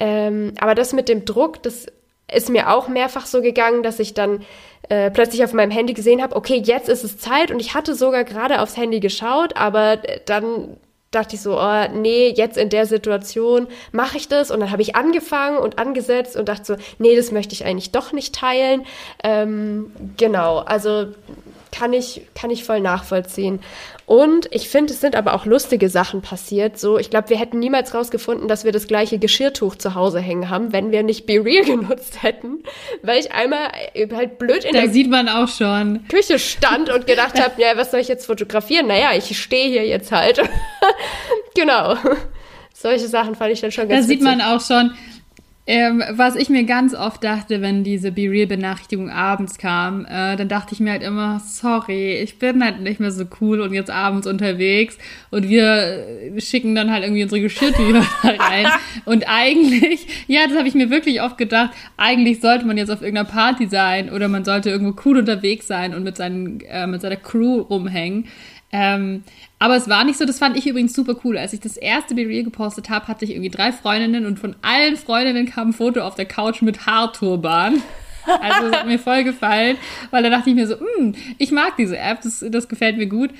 Ähm, 0.00 0.54
aber 0.58 0.74
das 0.74 0.92
mit 0.92 1.08
dem 1.08 1.24
Druck, 1.24 1.62
das 1.62 1.86
ist 2.34 2.48
mir 2.48 2.70
auch 2.70 2.88
mehrfach 2.88 3.26
so 3.26 3.42
gegangen, 3.42 3.82
dass 3.82 3.98
ich 3.98 4.14
dann 4.14 4.44
äh, 4.88 5.10
plötzlich 5.10 5.44
auf 5.44 5.52
meinem 5.52 5.70
Handy 5.70 5.92
gesehen 5.92 6.22
habe, 6.22 6.36
okay, 6.36 6.60
jetzt 6.64 6.88
ist 6.88 7.04
es 7.04 7.18
Zeit 7.18 7.50
und 7.50 7.60
ich 7.60 7.74
hatte 7.74 7.94
sogar 7.94 8.24
gerade 8.24 8.60
aufs 8.60 8.76
Handy 8.76 9.00
geschaut, 9.00 9.56
aber 9.56 9.98
dann 10.26 10.76
dachte 11.12 11.36
ich 11.36 11.42
so, 11.42 11.60
oh, 11.60 11.88
nee, 11.94 12.32
jetzt 12.34 12.56
in 12.56 12.70
der 12.70 12.86
Situation 12.86 13.68
mache 13.92 14.16
ich 14.16 14.28
das. 14.28 14.50
Und 14.50 14.60
dann 14.60 14.70
habe 14.70 14.82
ich 14.82 14.96
angefangen 14.96 15.58
und 15.58 15.78
angesetzt 15.78 16.36
und 16.36 16.48
dachte 16.48 16.64
so, 16.64 16.76
nee, 16.98 17.14
das 17.14 17.30
möchte 17.30 17.54
ich 17.54 17.64
eigentlich 17.64 17.92
doch 17.92 18.12
nicht 18.12 18.34
teilen. 18.34 18.84
Ähm, 19.22 19.92
genau, 20.16 20.58
also 20.58 21.08
kann 21.70 21.92
ich, 21.92 22.22
kann 22.34 22.50
ich 22.50 22.64
voll 22.64 22.80
nachvollziehen. 22.80 23.60
Und 24.12 24.46
ich 24.50 24.68
finde, 24.68 24.92
es 24.92 25.00
sind 25.00 25.16
aber 25.16 25.32
auch 25.32 25.46
lustige 25.46 25.88
Sachen 25.88 26.20
passiert. 26.20 26.78
So, 26.78 26.98
ich 26.98 27.08
glaube, 27.08 27.30
wir 27.30 27.38
hätten 27.38 27.58
niemals 27.58 27.94
rausgefunden, 27.94 28.46
dass 28.46 28.62
wir 28.62 28.70
das 28.70 28.86
gleiche 28.86 29.18
Geschirrtuch 29.18 29.76
zu 29.76 29.94
Hause 29.94 30.20
hängen 30.20 30.50
haben, 30.50 30.70
wenn 30.70 30.92
wir 30.92 31.02
nicht 31.02 31.24
Be 31.24 31.42
Real 31.42 31.64
genutzt 31.64 32.22
hätten. 32.22 32.62
Weil 33.00 33.20
ich 33.20 33.32
einmal 33.32 33.72
halt 34.14 34.36
blöd 34.36 34.66
in 34.66 34.74
da 34.74 34.82
der 34.82 34.90
sieht 34.90 35.08
man 35.08 35.30
auch 35.30 35.48
schon. 35.48 36.06
Küche 36.08 36.38
stand 36.38 36.90
und 36.90 37.06
gedacht 37.06 37.40
habe, 37.40 37.54
ja, 37.56 37.74
was 37.78 37.90
soll 37.90 38.00
ich 38.00 38.08
jetzt 38.08 38.26
fotografieren? 38.26 38.86
Naja, 38.86 39.12
ich 39.16 39.40
stehe 39.40 39.70
hier 39.70 39.86
jetzt 39.86 40.12
halt. 40.12 40.42
genau. 41.54 41.96
Solche 42.74 43.08
Sachen 43.08 43.34
fand 43.34 43.52
ich 43.52 43.62
dann 43.62 43.72
schon 43.72 43.88
ganz 43.88 44.02
Da 44.02 44.08
sieht 44.08 44.20
witzig. 44.20 44.36
man 44.36 44.42
auch 44.42 44.60
schon, 44.60 44.92
ähm, 45.64 46.02
was 46.10 46.34
ich 46.34 46.48
mir 46.48 46.64
ganz 46.64 46.92
oft 46.92 47.22
dachte, 47.22 47.60
wenn 47.60 47.84
diese 47.84 48.10
Be 48.10 48.22
Real-Benachrichtigung 48.22 49.10
abends 49.10 49.58
kam, 49.58 50.04
äh, 50.06 50.34
dann 50.34 50.48
dachte 50.48 50.74
ich 50.74 50.80
mir 50.80 50.90
halt 50.90 51.04
immer, 51.04 51.38
sorry, 51.38 52.16
ich 52.16 52.40
bin 52.40 52.64
halt 52.64 52.80
nicht 52.80 52.98
mehr 52.98 53.12
so 53.12 53.24
cool 53.40 53.60
und 53.60 53.72
jetzt 53.72 53.90
abends 53.90 54.26
unterwegs 54.26 54.98
und 55.30 55.48
wir 55.48 55.64
äh, 55.64 56.40
schicken 56.40 56.74
dann 56.74 56.90
halt 56.90 57.04
irgendwie 57.04 57.22
unsere 57.22 57.40
Geschirrtücher 57.40 58.04
rein. 58.24 58.66
und 59.04 59.28
eigentlich, 59.28 60.08
ja, 60.26 60.48
das 60.48 60.58
habe 60.58 60.66
ich 60.66 60.74
mir 60.74 60.90
wirklich 60.90 61.22
oft 61.22 61.38
gedacht, 61.38 61.70
eigentlich 61.96 62.40
sollte 62.40 62.66
man 62.66 62.76
jetzt 62.76 62.90
auf 62.90 63.00
irgendeiner 63.00 63.28
Party 63.28 63.68
sein 63.68 64.10
oder 64.10 64.26
man 64.26 64.44
sollte 64.44 64.68
irgendwo 64.68 65.00
cool 65.04 65.18
unterwegs 65.18 65.68
sein 65.68 65.94
und 65.94 66.02
mit, 66.02 66.16
seinen, 66.16 66.60
äh, 66.62 66.88
mit 66.88 67.02
seiner 67.02 67.16
Crew 67.16 67.60
rumhängen. 67.60 68.26
Ähm, 68.72 69.22
aber 69.58 69.76
es 69.76 69.88
war 69.88 70.02
nicht 70.04 70.18
so, 70.18 70.24
das 70.24 70.38
fand 70.38 70.56
ich 70.56 70.66
übrigens 70.66 70.94
super 70.94 71.14
cool. 71.24 71.36
Als 71.36 71.52
ich 71.52 71.60
das 71.60 71.76
erste 71.76 72.14
Be 72.14 72.22
Real 72.22 72.42
gepostet 72.42 72.88
habe, 72.88 73.06
hatte 73.06 73.24
ich 73.24 73.32
irgendwie 73.32 73.50
drei 73.50 73.70
Freundinnen 73.70 74.26
und 74.26 74.38
von 74.38 74.56
allen 74.62 74.96
Freundinnen 74.96 75.46
kam 75.46 75.68
ein 75.68 75.72
Foto 75.74 76.00
auf 76.00 76.14
der 76.14 76.24
Couch 76.24 76.62
mit 76.62 76.86
Haarturban. 76.86 77.82
Also 78.24 78.70
das 78.70 78.80
hat 78.80 78.86
mir 78.86 79.00
voll 79.00 79.24
gefallen, 79.24 79.76
weil 80.12 80.22
da 80.22 80.30
dachte 80.30 80.50
ich 80.50 80.54
mir 80.54 80.68
so, 80.68 80.76
hm, 80.78 81.14
ich 81.38 81.50
mag 81.50 81.76
diese 81.76 81.98
App, 81.98 82.22
das, 82.22 82.44
das 82.48 82.68
gefällt 82.68 82.96
mir 82.96 83.08
gut. 83.08 83.30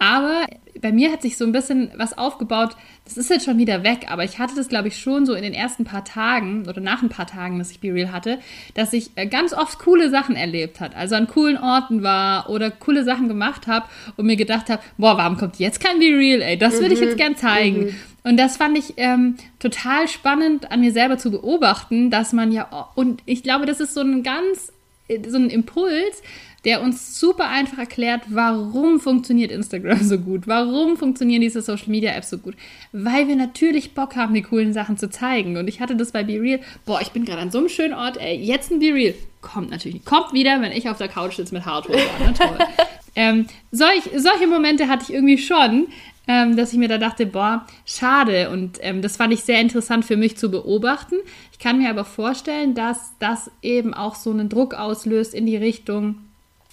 Aber 0.00 0.46
bei 0.80 0.92
mir 0.92 1.12
hat 1.12 1.20
sich 1.20 1.36
so 1.36 1.44
ein 1.44 1.52
bisschen 1.52 1.90
was 1.94 2.16
aufgebaut. 2.16 2.70
Das 3.04 3.18
ist 3.18 3.28
jetzt 3.28 3.44
schon 3.44 3.58
wieder 3.58 3.82
weg, 3.84 4.06
aber 4.08 4.24
ich 4.24 4.38
hatte 4.38 4.54
das, 4.56 4.68
glaube 4.68 4.88
ich, 4.88 4.98
schon 4.98 5.26
so 5.26 5.34
in 5.34 5.42
den 5.42 5.52
ersten 5.52 5.84
paar 5.84 6.06
Tagen 6.06 6.66
oder 6.66 6.80
nach 6.80 7.02
ein 7.02 7.10
paar 7.10 7.26
Tagen, 7.26 7.58
dass 7.58 7.70
ich 7.70 7.80
Be 7.80 7.92
Real 7.92 8.10
hatte, 8.10 8.38
dass 8.72 8.94
ich 8.94 9.10
äh, 9.16 9.26
ganz 9.26 9.52
oft 9.52 9.78
coole 9.78 10.08
Sachen 10.08 10.36
erlebt 10.36 10.80
hat. 10.80 10.96
Also 10.96 11.16
an 11.16 11.26
coolen 11.26 11.58
Orten 11.58 12.02
war 12.02 12.48
oder 12.48 12.70
coole 12.70 13.04
Sachen 13.04 13.28
gemacht 13.28 13.66
habe 13.66 13.86
und 14.16 14.24
mir 14.24 14.36
gedacht 14.36 14.70
habe, 14.70 14.82
boah, 14.96 15.18
warum 15.18 15.36
kommt 15.36 15.58
jetzt 15.58 15.80
kein 15.80 15.98
Be 15.98 16.06
Real? 16.06 16.40
Ey, 16.40 16.56
das 16.56 16.80
würde 16.80 16.94
ich 16.94 17.00
jetzt 17.00 17.14
mhm. 17.14 17.18
gern 17.18 17.36
zeigen. 17.36 17.84
Mhm. 17.84 17.96
Und 18.24 18.38
das 18.38 18.56
fand 18.56 18.78
ich 18.78 18.94
ähm, 18.96 19.36
total 19.58 20.08
spannend 20.08 20.70
an 20.70 20.80
mir 20.80 20.92
selber 20.92 21.18
zu 21.18 21.30
beobachten, 21.30 22.10
dass 22.10 22.32
man 22.32 22.52
ja, 22.52 22.90
und 22.94 23.22
ich 23.26 23.42
glaube, 23.42 23.66
das 23.66 23.80
ist 23.80 23.92
so 23.92 24.00
ein 24.00 24.22
ganz, 24.22 24.72
äh, 25.08 25.18
so 25.28 25.36
ein 25.36 25.50
Impuls, 25.50 26.22
der 26.64 26.82
uns 26.82 27.18
super 27.18 27.48
einfach 27.48 27.78
erklärt, 27.78 28.22
warum 28.28 29.00
funktioniert 29.00 29.50
Instagram 29.50 30.02
so 30.02 30.18
gut, 30.18 30.46
warum 30.46 30.96
funktionieren 30.96 31.40
diese 31.40 31.62
Social 31.62 31.88
Media 31.88 32.12
Apps 32.12 32.30
so 32.30 32.38
gut. 32.38 32.54
Weil 32.92 33.28
wir 33.28 33.36
natürlich 33.36 33.94
Bock 33.94 34.16
haben, 34.16 34.34
die 34.34 34.42
coolen 34.42 34.72
Sachen 34.72 34.98
zu 34.98 35.08
zeigen. 35.08 35.56
Und 35.56 35.68
ich 35.68 35.80
hatte 35.80 35.96
das 35.96 36.12
bei 36.12 36.22
Be 36.22 36.40
Real. 36.40 36.60
Boah, 36.84 37.00
ich 37.00 37.10
bin 37.10 37.24
gerade 37.24 37.40
an 37.40 37.50
so 37.50 37.58
einem 37.58 37.68
schönen 37.68 37.94
Ort, 37.94 38.18
ey, 38.18 38.36
jetzt 38.36 38.70
ein 38.70 38.78
Be 38.78 38.92
Real. 38.92 39.14
Kommt 39.40 39.70
natürlich, 39.70 40.04
kommt 40.04 40.34
wieder, 40.34 40.60
wenn 40.60 40.72
ich 40.72 40.88
auf 40.90 40.98
der 40.98 41.08
Couch 41.08 41.36
sitze 41.36 41.54
mit 41.54 41.64
Hardware. 41.64 41.98
Ne? 41.98 42.34
Toll. 42.34 42.58
ähm, 43.16 43.46
solch, 43.70 44.02
solche 44.16 44.46
Momente 44.46 44.86
hatte 44.86 45.04
ich 45.04 45.14
irgendwie 45.14 45.38
schon, 45.38 45.86
ähm, 46.28 46.56
dass 46.56 46.74
ich 46.74 46.78
mir 46.78 46.88
da 46.88 46.98
dachte, 46.98 47.24
boah, 47.24 47.66
schade. 47.86 48.50
Und 48.50 48.78
ähm, 48.82 49.00
das 49.00 49.16
fand 49.16 49.32
ich 49.32 49.40
sehr 49.40 49.60
interessant 49.60 50.04
für 50.04 50.18
mich 50.18 50.36
zu 50.36 50.50
beobachten. 50.50 51.16
Ich 51.52 51.58
kann 51.58 51.78
mir 51.78 51.88
aber 51.88 52.04
vorstellen, 52.04 52.74
dass 52.74 53.14
das 53.18 53.50
eben 53.62 53.94
auch 53.94 54.14
so 54.14 54.30
einen 54.30 54.50
Druck 54.50 54.74
auslöst 54.74 55.32
in 55.32 55.46
die 55.46 55.56
Richtung, 55.56 56.16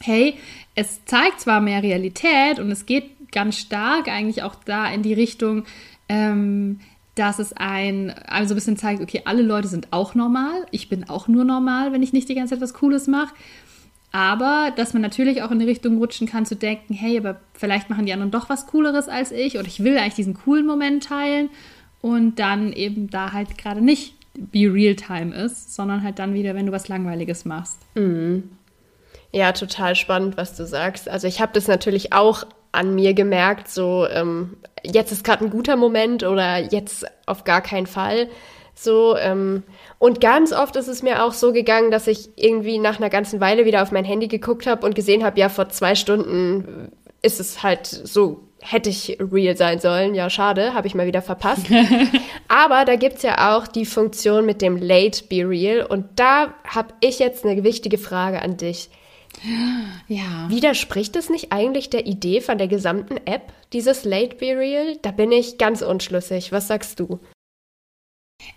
hey, 0.01 0.35
es 0.75 1.03
zeigt 1.05 1.41
zwar 1.41 1.61
mehr 1.61 1.83
Realität 1.83 2.59
und 2.59 2.71
es 2.71 2.85
geht 2.85 3.31
ganz 3.31 3.57
stark 3.57 4.07
eigentlich 4.07 4.43
auch 4.43 4.55
da 4.55 4.89
in 4.89 5.01
die 5.01 5.13
Richtung, 5.13 5.63
ähm, 6.09 6.79
dass 7.15 7.39
es 7.39 7.53
ein, 7.53 8.13
also 8.27 8.53
ein 8.53 8.55
bisschen 8.55 8.77
zeigt, 8.77 9.01
okay, 9.01 9.23
alle 9.25 9.41
Leute 9.41 9.67
sind 9.67 9.87
auch 9.91 10.13
normal. 10.13 10.65
Ich 10.71 10.87
bin 10.87 11.09
auch 11.09 11.27
nur 11.27 11.43
normal, 11.43 11.91
wenn 11.91 12.03
ich 12.03 12.13
nicht 12.13 12.29
die 12.29 12.35
ganze 12.35 12.55
Zeit 12.55 12.61
was 12.61 12.75
Cooles 12.75 13.07
mache. 13.07 13.33
Aber 14.11 14.71
dass 14.75 14.93
man 14.93 15.01
natürlich 15.01 15.41
auch 15.41 15.51
in 15.51 15.59
die 15.59 15.65
Richtung 15.65 15.97
rutschen 15.97 16.27
kann, 16.27 16.45
zu 16.45 16.55
denken, 16.55 16.93
hey, 16.93 17.17
aber 17.17 17.41
vielleicht 17.53 17.89
machen 17.89 18.05
die 18.05 18.13
anderen 18.13 18.31
doch 18.31 18.49
was 18.49 18.67
Cooleres 18.67 19.09
als 19.09 19.31
ich 19.31 19.57
oder 19.57 19.67
ich 19.67 19.83
will 19.83 19.97
eigentlich 19.97 20.15
diesen 20.15 20.33
coolen 20.33 20.65
Moment 20.65 21.03
teilen 21.03 21.49
und 22.01 22.39
dann 22.39 22.71
eben 22.71 23.09
da 23.09 23.33
halt 23.33 23.57
gerade 23.57 23.81
nicht 23.81 24.13
Be 24.33 24.71
Real 24.71 24.95
Time 24.95 25.35
ist, 25.35 25.75
sondern 25.75 26.03
halt 26.03 26.19
dann 26.19 26.33
wieder, 26.33 26.55
wenn 26.55 26.67
du 26.67 26.71
was 26.71 26.87
Langweiliges 26.87 27.43
machst. 27.43 27.79
Mhm. 27.95 28.49
Ja, 29.31 29.51
total 29.51 29.95
spannend, 29.95 30.37
was 30.37 30.55
du 30.55 30.65
sagst. 30.65 31.09
Also 31.09 31.27
ich 31.27 31.41
habe 31.41 31.51
das 31.53 31.67
natürlich 31.67 32.13
auch 32.13 32.45
an 32.71 32.95
mir 32.95 33.13
gemerkt, 33.13 33.69
so 33.69 34.07
ähm, 34.07 34.57
jetzt 34.83 35.11
ist 35.11 35.23
gerade 35.23 35.43
ein 35.43 35.49
guter 35.49 35.75
Moment 35.75 36.23
oder 36.23 36.57
jetzt 36.59 37.05
auf 37.25 37.43
gar 37.43 37.61
keinen 37.61 37.87
Fall. 37.87 38.29
So, 38.75 39.17
ähm, 39.17 39.63
und 39.97 40.21
ganz 40.21 40.53
oft 40.53 40.75
ist 40.75 40.87
es 40.87 41.01
mir 41.01 41.23
auch 41.23 41.33
so 41.33 41.51
gegangen, 41.51 41.89
dass 41.89 42.05
ich 42.05 42.29
irgendwie 42.35 42.77
nach 42.77 42.99
einer 42.99 43.09
ganzen 43.09 43.39
Weile 43.39 43.65
wieder 43.65 43.81
auf 43.81 43.91
mein 43.91 44.05
Handy 44.05 44.27
geguckt 44.27 44.67
habe 44.67 44.85
und 44.85 44.93
gesehen 44.93 45.23
habe, 45.23 45.39
ja, 45.39 45.49
vor 45.49 45.69
zwei 45.69 45.95
Stunden 45.95 46.91
ist 47.23 47.39
es 47.39 47.63
halt 47.63 47.87
so, 47.87 48.43
hätte 48.61 48.91
ich 48.91 49.17
real 49.19 49.57
sein 49.57 49.79
sollen. 49.79 50.13
Ja, 50.13 50.29
schade, 50.29 50.75
habe 50.75 50.85
ich 50.85 50.93
mal 50.93 51.07
wieder 51.07 51.23
verpasst. 51.23 51.65
Aber 52.47 52.85
da 52.85 52.95
gibt's 52.95 53.23
ja 53.23 53.55
auch 53.55 53.65
die 53.67 53.85
Funktion 53.85 54.45
mit 54.45 54.61
dem 54.61 54.77
Late 54.77 55.23
Be 55.27 55.47
Real. 55.47 55.83
Und 55.83 56.05
da 56.15 56.53
habe 56.63 56.93
ich 56.99 57.17
jetzt 57.17 57.45
eine 57.45 57.63
wichtige 57.63 57.97
Frage 57.97 58.43
an 58.43 58.57
dich. 58.57 58.91
Ja. 60.07 60.49
Widerspricht 60.49 61.15
es 61.15 61.29
nicht 61.29 61.51
eigentlich 61.51 61.89
der 61.89 62.05
Idee 62.05 62.41
von 62.41 62.57
der 62.57 62.67
gesamten 62.67 63.17
App, 63.25 63.53
dieses 63.73 64.03
Late 64.03 64.35
Be 64.37 64.57
Real? 64.57 64.97
Da 65.01 65.11
bin 65.11 65.31
ich 65.31 65.57
ganz 65.57 65.81
unschlüssig. 65.81 66.51
Was 66.51 66.67
sagst 66.67 66.99
du? 66.99 67.19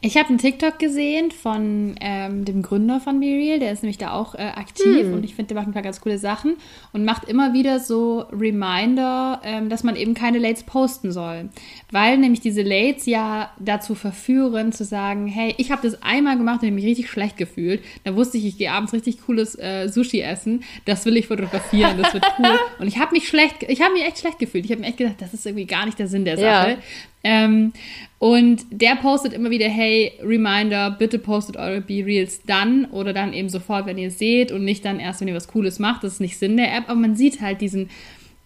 Ich 0.02 0.16
habe 0.16 0.28
einen 0.30 0.38
TikTok 0.38 0.78
gesehen 0.78 1.30
von 1.30 1.94
ähm, 2.00 2.46
dem 2.46 2.62
Gründer 2.62 3.00
von 3.00 3.20
BeReal, 3.20 3.58
der 3.58 3.72
ist 3.72 3.82
nämlich 3.82 3.98
da 3.98 4.12
auch 4.12 4.34
äh, 4.34 4.38
aktiv 4.38 5.02
hm. 5.02 5.12
und 5.12 5.24
ich 5.24 5.34
finde, 5.34 5.48
der 5.48 5.56
macht 5.58 5.68
ein 5.68 5.74
paar 5.74 5.82
ganz 5.82 6.00
coole 6.00 6.16
Sachen 6.16 6.56
und 6.92 7.04
macht 7.04 7.28
immer 7.28 7.52
wieder 7.52 7.80
so 7.80 8.20
Reminder, 8.32 9.42
ähm, 9.44 9.68
dass 9.68 9.82
man 9.82 9.96
eben 9.96 10.14
keine 10.14 10.38
Lates 10.38 10.62
posten 10.62 11.12
soll. 11.12 11.50
Weil 11.90 12.16
nämlich 12.16 12.40
diese 12.40 12.62
Lates 12.62 13.04
ja 13.04 13.50
dazu 13.58 13.94
verführen, 13.94 14.72
zu 14.72 14.84
sagen, 14.84 15.26
hey, 15.26 15.54
ich 15.58 15.70
habe 15.70 15.82
das 15.82 16.02
einmal 16.02 16.38
gemacht 16.38 16.62
und 16.62 16.68
ich 16.68 16.74
mich 16.74 16.86
richtig 16.86 17.10
schlecht 17.10 17.36
gefühlt. 17.36 17.82
Da 18.04 18.16
wusste 18.16 18.38
ich, 18.38 18.46
ich 18.46 18.58
gehe 18.58 18.72
abends 18.72 18.94
richtig 18.94 19.20
cooles 19.26 19.58
äh, 19.58 19.88
Sushi 19.88 20.20
essen, 20.20 20.64
das 20.86 21.04
will 21.04 21.16
ich 21.18 21.26
fotografieren, 21.26 21.98
das 22.00 22.14
wird 22.14 22.24
cool. 22.38 22.58
und 22.78 22.86
ich 22.86 22.98
habe 22.98 23.12
mich 23.12 23.28
schlecht, 23.28 23.64
ich 23.68 23.82
habe 23.82 23.92
mich 23.92 24.04
echt 24.04 24.18
schlecht 24.18 24.38
gefühlt. 24.38 24.64
Ich 24.64 24.70
habe 24.70 24.80
mir 24.80 24.88
echt 24.88 24.98
gedacht, 24.98 25.16
das 25.18 25.34
ist 25.34 25.44
irgendwie 25.44 25.66
gar 25.66 25.84
nicht 25.84 25.98
der 25.98 26.08
Sinn 26.08 26.24
der 26.24 26.38
Sache. 26.38 26.70
Ja. 26.70 26.76
Ähm, 27.22 27.72
und 28.18 28.64
der 28.70 28.96
postet 28.96 29.32
immer 29.32 29.50
wieder, 29.50 29.68
hey, 29.68 30.12
Reminder, 30.22 30.90
bitte 30.90 31.18
postet 31.18 31.56
eure 31.56 31.80
B-Reels 31.80 32.42
dann 32.46 32.86
oder 32.86 33.12
dann 33.12 33.32
eben 33.32 33.48
sofort, 33.48 33.86
wenn 33.86 33.98
ihr 33.98 34.10
seht 34.10 34.52
und 34.52 34.64
nicht 34.64 34.84
dann 34.84 35.00
erst, 35.00 35.20
wenn 35.20 35.28
ihr 35.28 35.34
was 35.34 35.48
Cooles 35.48 35.78
macht. 35.78 36.04
Das 36.04 36.14
ist 36.14 36.20
nicht 36.20 36.38
Sinn 36.38 36.56
der 36.56 36.74
App, 36.74 36.84
aber 36.88 37.00
man 37.00 37.16
sieht 37.16 37.40
halt 37.40 37.60
diesen, 37.60 37.90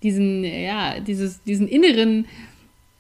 diesen, 0.03 0.45
ja, 0.45 1.01
dieses, 1.01 1.43
diesen 1.43 1.69
inneren 1.69 2.27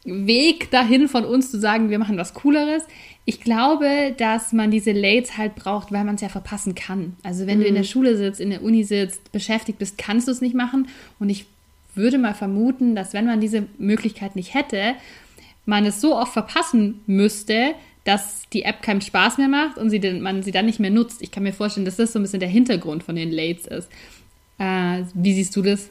Weg 0.04 0.70
dahin 0.70 1.08
von 1.08 1.24
uns 1.24 1.50
zu 1.50 1.58
sagen, 1.58 1.90
wir 1.90 1.98
machen 1.98 2.18
was 2.18 2.34
Cooleres. 2.34 2.82
Ich 3.24 3.40
glaube, 3.40 4.14
dass 4.16 4.52
man 4.52 4.70
diese 4.70 4.92
Lates 4.92 5.38
halt 5.38 5.54
braucht, 5.54 5.92
weil 5.92 6.04
man 6.04 6.16
es 6.16 6.20
ja 6.20 6.28
verpassen 6.28 6.74
kann. 6.74 7.16
Also 7.22 7.46
wenn 7.46 7.58
mhm. 7.58 7.62
du 7.62 7.68
in 7.68 7.74
der 7.74 7.84
mhm. 7.84 7.88
Schule 7.88 8.16
sitzt, 8.16 8.40
in 8.40 8.50
der 8.50 8.62
Uni 8.62 8.84
sitzt, 8.84 9.32
beschäftigt 9.32 9.78
bist, 9.78 9.96
kannst 9.96 10.28
du 10.28 10.32
es 10.32 10.42
nicht 10.42 10.54
machen. 10.54 10.88
Und 11.18 11.30
ich 11.30 11.46
würde 11.94 12.18
mal 12.18 12.34
vermuten, 12.34 12.94
dass 12.94 13.14
wenn 13.14 13.26
man 13.26 13.40
diese 13.40 13.66
Möglichkeit 13.78 14.36
nicht 14.36 14.52
hätte, 14.52 14.94
man 15.66 15.86
es 15.86 16.00
so 16.00 16.16
oft 16.16 16.32
verpassen 16.32 17.02
müsste, 17.06 17.74
dass 18.04 18.42
die 18.52 18.64
App 18.64 18.82
keinen 18.82 19.00
Spaß 19.00 19.38
mehr 19.38 19.48
macht 19.48 19.78
und 19.78 19.90
sie 19.90 20.00
den, 20.00 20.20
man 20.20 20.42
sie 20.42 20.52
dann 20.52 20.66
nicht 20.66 20.80
mehr 20.80 20.90
nutzt. 20.90 21.22
Ich 21.22 21.30
kann 21.30 21.42
mir 21.42 21.52
vorstellen, 21.52 21.86
dass 21.86 21.96
das 21.96 22.12
so 22.12 22.18
ein 22.18 22.22
bisschen 22.22 22.40
der 22.40 22.48
Hintergrund 22.48 23.02
von 23.02 23.16
den 23.16 23.32
Lates 23.32 23.66
ist. 23.66 23.90
Äh, 24.58 25.04
wie 25.14 25.32
siehst 25.32 25.56
du 25.56 25.62
das? 25.62 25.90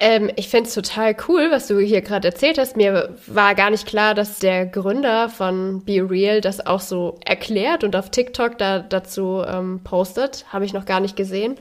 Ähm, 0.00 0.30
ich 0.36 0.48
finde 0.48 0.68
es 0.68 0.74
total 0.74 1.16
cool, 1.26 1.48
was 1.50 1.66
du 1.66 1.80
hier 1.80 2.02
gerade 2.02 2.28
erzählt 2.28 2.58
hast. 2.58 2.76
Mir 2.76 3.16
war 3.26 3.54
gar 3.54 3.70
nicht 3.70 3.86
klar, 3.86 4.14
dass 4.14 4.38
der 4.38 4.66
Gründer 4.66 5.28
von 5.28 5.84
Be 5.84 6.08
Real 6.08 6.40
das 6.40 6.64
auch 6.64 6.80
so 6.80 7.18
erklärt 7.24 7.82
und 7.82 7.96
auf 7.96 8.10
TikTok 8.10 8.58
da, 8.58 8.78
dazu 8.78 9.42
ähm, 9.46 9.80
postet. 9.82 10.46
Habe 10.52 10.64
ich 10.64 10.72
noch 10.72 10.84
gar 10.84 11.00
nicht 11.00 11.16
gesehen. 11.16 11.56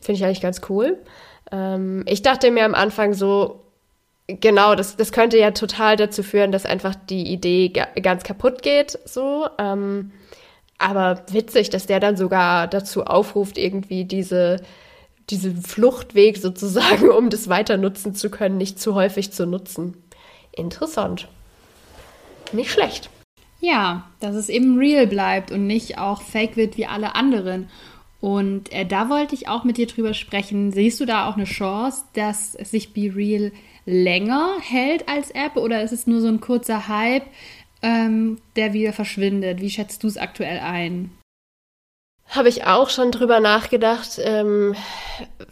Finde 0.00 0.18
ich 0.18 0.24
eigentlich 0.24 0.40
ganz 0.40 0.62
cool. 0.70 0.98
Ähm, 1.52 2.04
ich 2.06 2.22
dachte 2.22 2.50
mir 2.50 2.64
am 2.64 2.74
Anfang 2.74 3.12
so, 3.12 3.60
genau, 4.26 4.74
das, 4.74 4.96
das 4.96 5.12
könnte 5.12 5.38
ja 5.38 5.50
total 5.52 5.96
dazu 5.96 6.22
führen, 6.22 6.52
dass 6.52 6.66
einfach 6.66 6.94
die 6.94 7.32
Idee 7.32 7.68
ganz 7.68 8.24
kaputt 8.24 8.62
geht, 8.62 8.98
so. 9.04 9.48
Ähm, 9.58 10.12
aber 10.78 11.22
witzig, 11.30 11.70
dass 11.70 11.86
der 11.86 12.00
dann 12.00 12.16
sogar 12.16 12.68
dazu 12.68 13.04
aufruft, 13.04 13.56
irgendwie 13.56 14.04
diese, 14.04 14.60
diesen 15.30 15.62
Fluchtweg 15.62 16.36
sozusagen, 16.36 17.08
um 17.16 17.30
das 17.30 17.48
weiter 17.48 17.76
nutzen 17.76 18.14
zu 18.14 18.30
können, 18.30 18.58
nicht 18.58 18.80
zu 18.80 18.94
häufig 18.94 19.32
zu 19.32 19.46
nutzen. 19.46 20.02
Interessant. 20.52 21.28
Nicht 22.52 22.70
schlecht. 22.70 23.10
Ja, 23.60 24.10
dass 24.20 24.36
es 24.36 24.48
eben 24.48 24.78
real 24.78 25.06
bleibt 25.06 25.50
und 25.50 25.66
nicht 25.66 25.98
auch 25.98 26.20
fake 26.22 26.56
wird 26.56 26.76
wie 26.76 26.86
alle 26.86 27.14
anderen. 27.14 27.68
Und 28.20 28.72
äh, 28.72 28.84
da 28.84 29.08
wollte 29.08 29.34
ich 29.34 29.48
auch 29.48 29.64
mit 29.64 29.76
dir 29.76 29.86
drüber 29.86 30.14
sprechen. 30.14 30.72
Siehst 30.72 31.00
du 31.00 31.04
da 31.04 31.28
auch 31.28 31.36
eine 31.36 31.44
Chance, 31.44 32.04
dass 32.14 32.52
sich 32.52 32.92
Be 32.92 33.12
Real 33.14 33.52
länger 33.86 34.56
hält 34.60 35.08
als 35.08 35.30
App 35.30 35.56
oder 35.56 35.82
ist 35.82 35.92
es 35.92 36.06
nur 36.06 36.20
so 36.20 36.28
ein 36.28 36.40
kurzer 36.40 36.88
Hype, 36.88 37.26
ähm, 37.82 38.38
der 38.56 38.72
wieder 38.72 38.92
verschwindet? 38.92 39.60
Wie 39.60 39.70
schätzt 39.70 40.02
du 40.02 40.08
es 40.08 40.18
aktuell 40.18 40.58
ein? 40.58 41.12
Habe 42.28 42.48
ich 42.48 42.66
auch 42.66 42.90
schon 42.90 43.12
drüber 43.12 43.38
nachgedacht. 43.38 44.18
Ähm, 44.18 44.74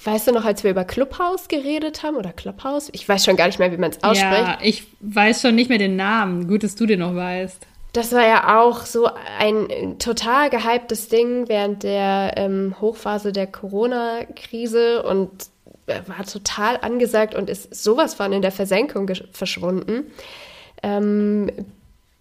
weißt 0.03 0.27
du 0.27 0.33
noch, 0.33 0.45
als 0.45 0.65
wir 0.65 0.73
über 0.73 0.85
Clubhouse 0.85 1.47
geredet 1.47 2.03
haben 2.03 2.17
oder 2.17 2.33
Clubhouse? 2.33 2.91
Ich 2.93 3.09
weiß 3.09 3.25
schon 3.25 3.37
gar 3.37 3.47
nicht 3.47 3.61
mehr, 3.61 3.71
wie 3.71 3.77
man 3.77 3.91
es 3.91 4.03
ausspricht. 4.03 4.23
Ja, 4.23 4.59
ich 4.61 4.85
weiß 5.01 5.43
schon 5.43 5.55
nicht 5.55 5.71
mehr 5.71 5.79
den 5.79 5.95
Namen. 5.95 6.49
Gut, 6.49 6.65
dass 6.65 6.75
du 6.75 6.85
den 6.87 6.99
noch 6.99 7.15
weißt. 7.15 7.65
Das 7.93 8.11
war 8.11 8.27
ja 8.27 8.61
auch 8.61 8.87
so 8.87 9.09
ein 9.39 10.01
total 10.01 10.51
gehyptes 10.51 11.09
Ding 11.09 11.49
während 11.49 11.85
der 11.85 12.33
ähm, 12.37 12.75
Hochphase 12.81 13.31
der 13.31 13.47
Corona-Krise 13.47 15.05
und 15.05 15.31
war 15.87 16.25
total 16.25 16.79
angesagt 16.79 17.35
und 17.35 17.51
ist 17.51 17.75
sowas 17.75 18.15
von 18.15 18.33
in 18.33 18.43
der 18.43 18.53
Versenkung 18.53 19.11
verschwunden. 19.33 20.11
Ähm, 20.83 21.51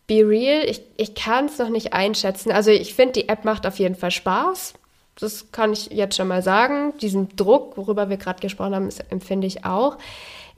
Be 0.07 0.27
Real, 0.27 0.69
ich, 0.69 0.81
ich 0.97 1.15
kann 1.15 1.45
es 1.45 1.57
noch 1.57 1.69
nicht 1.69 1.93
einschätzen. 1.93 2.51
Also 2.51 2.71
ich 2.71 2.93
finde, 2.93 3.13
die 3.13 3.29
App 3.29 3.45
macht 3.45 3.65
auf 3.65 3.79
jeden 3.79 3.95
Fall 3.95 4.11
Spaß. 4.11 4.73
Das 5.19 5.51
kann 5.51 5.73
ich 5.73 5.87
jetzt 5.91 6.17
schon 6.17 6.27
mal 6.27 6.41
sagen. 6.41 6.93
Diesen 7.01 7.35
Druck, 7.35 7.77
worüber 7.77 8.09
wir 8.09 8.17
gerade 8.17 8.41
gesprochen 8.41 8.75
haben, 8.75 8.89
empfinde 9.09 9.47
ich 9.47 9.63
auch. 9.63 9.97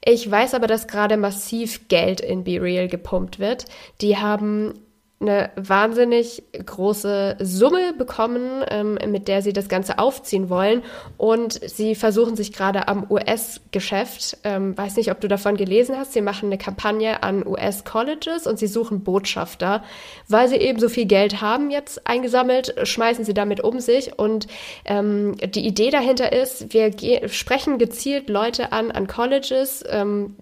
Ich 0.04 0.30
weiß 0.30 0.54
aber, 0.54 0.68
dass 0.68 0.88
gerade 0.88 1.18
massiv 1.18 1.88
Geld 1.88 2.22
in 2.22 2.44
Be 2.44 2.62
Real 2.62 2.88
gepumpt 2.88 3.39
wird. 3.39 3.65
Die 4.02 4.18
haben 4.18 4.85
eine 5.21 5.49
wahnsinnig 5.56 6.43
große 6.65 7.38
Summe 7.39 7.93
bekommen, 7.93 8.65
ähm, 8.69 8.97
mit 9.08 9.30
der 9.30 9.41
sie 9.41 9.54
das 9.54 9.69
Ganze 9.69 9.97
aufziehen 9.97 10.49
wollen. 10.49 10.84
Und 11.17 11.54
sie 11.54 11.95
versuchen 11.95 12.36
sich 12.36 12.51
gerade 12.51 12.89
am 12.89 13.10
US-Geschäft. 13.10 14.38
Ähm, 14.43 14.78
weiß 14.78 14.97
nicht, 14.97 15.12
ob 15.12 15.21
du 15.21 15.30
davon 15.30 15.56
gelesen 15.56 15.97
hast. 15.97 16.12
Sie 16.13 16.21
machen 16.21 16.47
eine 16.47 16.58
Kampagne 16.58 17.23
an 17.23 17.47
US-Colleges 17.47 18.45
und 18.45 18.60
sie 18.60 18.67
suchen 18.67 19.04
Botschafter. 19.04 19.84
Weil 20.28 20.49
sie 20.49 20.58
eben 20.58 20.80
so 20.80 20.89
viel 20.89 21.06
Geld 21.06 21.39
haben 21.41 21.69
jetzt 21.69 22.06
eingesammelt, 22.06 22.75
schmeißen 22.84 23.23
sie 23.23 23.34
damit 23.34 23.62
um 23.62 23.80
sich. 23.80 24.19
Und 24.19 24.47
ähm, 24.84 25.38
die 25.38 25.65
Idee 25.65 25.91
dahinter 25.91 26.34
ist, 26.34 26.73
wir 26.73 26.91
sprechen 27.30 27.78
gezielt 27.78 28.30
Leute 28.30 28.73
an, 28.73 28.91
an 28.91 29.08
Colleges, 29.08 29.82
ähm, 29.88 30.36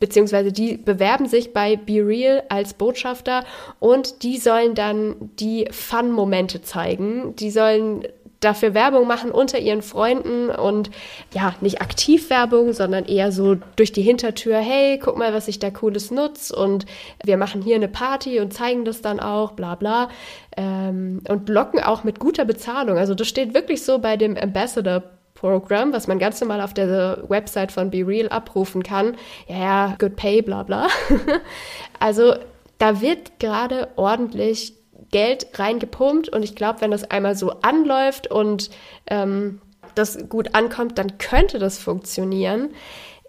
beziehungsweise 0.00 0.50
die 0.50 0.76
bewerben 0.76 1.26
sich 1.26 1.52
bei 1.52 1.76
Be 1.76 2.04
Real 2.04 2.42
als 2.48 2.74
Botschafter 2.74 3.44
und 3.78 4.22
die 4.22 4.38
sollen 4.38 4.74
dann 4.74 5.30
die 5.38 5.68
Fun-Momente 5.70 6.62
zeigen. 6.62 7.36
Die 7.36 7.50
sollen 7.50 8.04
dafür 8.40 8.72
Werbung 8.72 9.06
machen 9.06 9.30
unter 9.30 9.58
ihren 9.58 9.82
Freunden 9.82 10.48
und 10.48 10.90
ja, 11.34 11.54
nicht 11.60 11.82
aktiv 11.82 12.30
Werbung, 12.30 12.72
sondern 12.72 13.04
eher 13.04 13.32
so 13.32 13.56
durch 13.76 13.92
die 13.92 14.02
Hintertür, 14.02 14.56
hey, 14.56 14.98
guck 14.98 15.18
mal, 15.18 15.34
was 15.34 15.46
ich 15.46 15.58
da 15.58 15.70
cooles 15.70 16.10
nutze 16.10 16.56
und 16.56 16.86
wir 17.22 17.36
machen 17.36 17.60
hier 17.60 17.76
eine 17.76 17.88
Party 17.88 18.40
und 18.40 18.54
zeigen 18.54 18.86
das 18.86 19.02
dann 19.02 19.20
auch, 19.20 19.52
bla 19.52 19.74
bla. 19.74 20.08
Ähm, 20.56 21.22
und 21.28 21.48
locken 21.48 21.80
auch 21.80 22.02
mit 22.02 22.18
guter 22.18 22.46
Bezahlung. 22.46 22.96
Also 22.96 23.14
das 23.14 23.28
steht 23.28 23.54
wirklich 23.54 23.84
so 23.84 23.98
bei 23.98 24.16
dem 24.16 24.36
Ambassador 24.36 25.02
Program, 25.40 25.92
was 25.94 26.06
man 26.06 26.18
ganz 26.18 26.38
normal 26.40 26.60
auf 26.60 26.74
der 26.74 27.24
Website 27.28 27.72
von 27.72 27.90
BeReal 27.90 28.28
abrufen 28.28 28.82
kann. 28.82 29.16
Ja, 29.48 29.56
ja, 29.56 29.96
good 29.98 30.16
pay, 30.16 30.42
bla 30.42 30.64
bla. 30.64 30.88
also 31.98 32.34
da 32.76 33.00
wird 33.00 33.38
gerade 33.38 33.88
ordentlich 33.96 34.74
Geld 35.10 35.46
reingepumpt 35.58 36.28
und 36.28 36.42
ich 36.42 36.54
glaube, 36.54 36.82
wenn 36.82 36.90
das 36.90 37.10
einmal 37.10 37.36
so 37.36 37.52
anläuft 37.62 38.30
und 38.30 38.70
ähm, 39.06 39.62
das 39.94 40.28
gut 40.28 40.54
ankommt, 40.54 40.98
dann 40.98 41.16
könnte 41.16 41.58
das 41.58 41.78
funktionieren. 41.78 42.70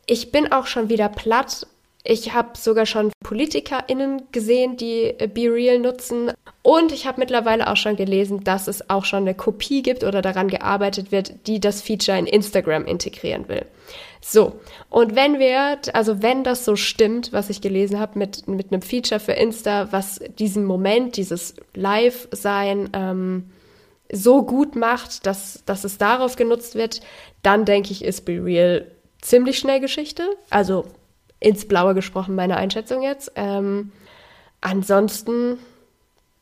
Ich 0.06 0.34
bin 0.34 0.52
auch 0.52 0.67
schon 0.67 0.89
wieder 0.89 1.08
platt 1.08 1.65
ich 2.04 2.34
habe 2.34 2.58
sogar 2.58 2.86
schon 2.86 3.12
PolitikerInnen 3.24 4.24
gesehen, 4.32 4.78
die 4.78 5.04
äh, 5.04 5.28
BeReal 5.28 5.80
nutzen. 5.80 6.32
Und 6.64 6.92
ich 6.92 7.06
habe 7.06 7.20
mittlerweile 7.20 7.70
auch 7.70 7.78
schon 7.78 7.96
gelesen, 7.96 8.44
dass 8.44 8.68
es 8.68 8.90
auch 8.90 9.06
schon 9.06 9.24
eine 9.24 9.36
Kopie 9.36 9.82
gibt 9.84 10.04
oder 10.04 10.22
daran 10.22 10.48
gearbeitet 10.48 11.12
wird, 11.12 11.48
die 11.48 11.60
das 11.60 11.82
Feature 11.82 12.18
in 12.18 12.26
Instagram 12.26 12.86
integrieren 12.86 13.48
will. 13.48 13.66
So, 14.20 14.60
und 14.90 15.16
wenn 15.16 15.40
wir, 15.40 15.80
also 15.94 16.22
wenn 16.22 16.44
das 16.44 16.64
so 16.66 16.76
stimmt, 16.76 17.34
was 17.34 17.50
ich 17.50 17.62
gelesen 17.62 18.00
habe 18.00 18.20
mit, 18.20 18.48
mit 18.48 18.72
einem 18.72 18.84
Feature 18.84 19.20
für 19.20 19.34
Insta, 19.34 19.92
was 19.92 20.20
diesen 20.38 20.66
Moment, 20.66 21.18
dieses 21.18 21.56
Live-Sein 21.74 22.90
ähm, 22.94 23.50
so 24.12 24.44
gut 24.44 24.76
macht, 24.76 25.26
dass, 25.26 25.64
dass 25.66 25.84
es 25.84 25.98
darauf 25.98 26.36
genutzt 26.36 26.76
wird, 26.76 27.02
dann 27.42 27.66
denke 27.66 27.92
ich, 27.92 28.04
ist 28.04 28.26
Be 28.26 28.44
Real 28.44 28.86
ziemlich 29.22 29.58
schnell 29.58 29.80
Geschichte. 29.80 30.24
Also 30.52 30.86
ins 31.41 31.67
Blaue 31.67 31.93
gesprochen, 31.93 32.36
meine 32.36 32.56
Einschätzung 32.56 33.01
jetzt. 33.01 33.34
Ähm, 33.36 33.91
ansonsten 34.62 35.58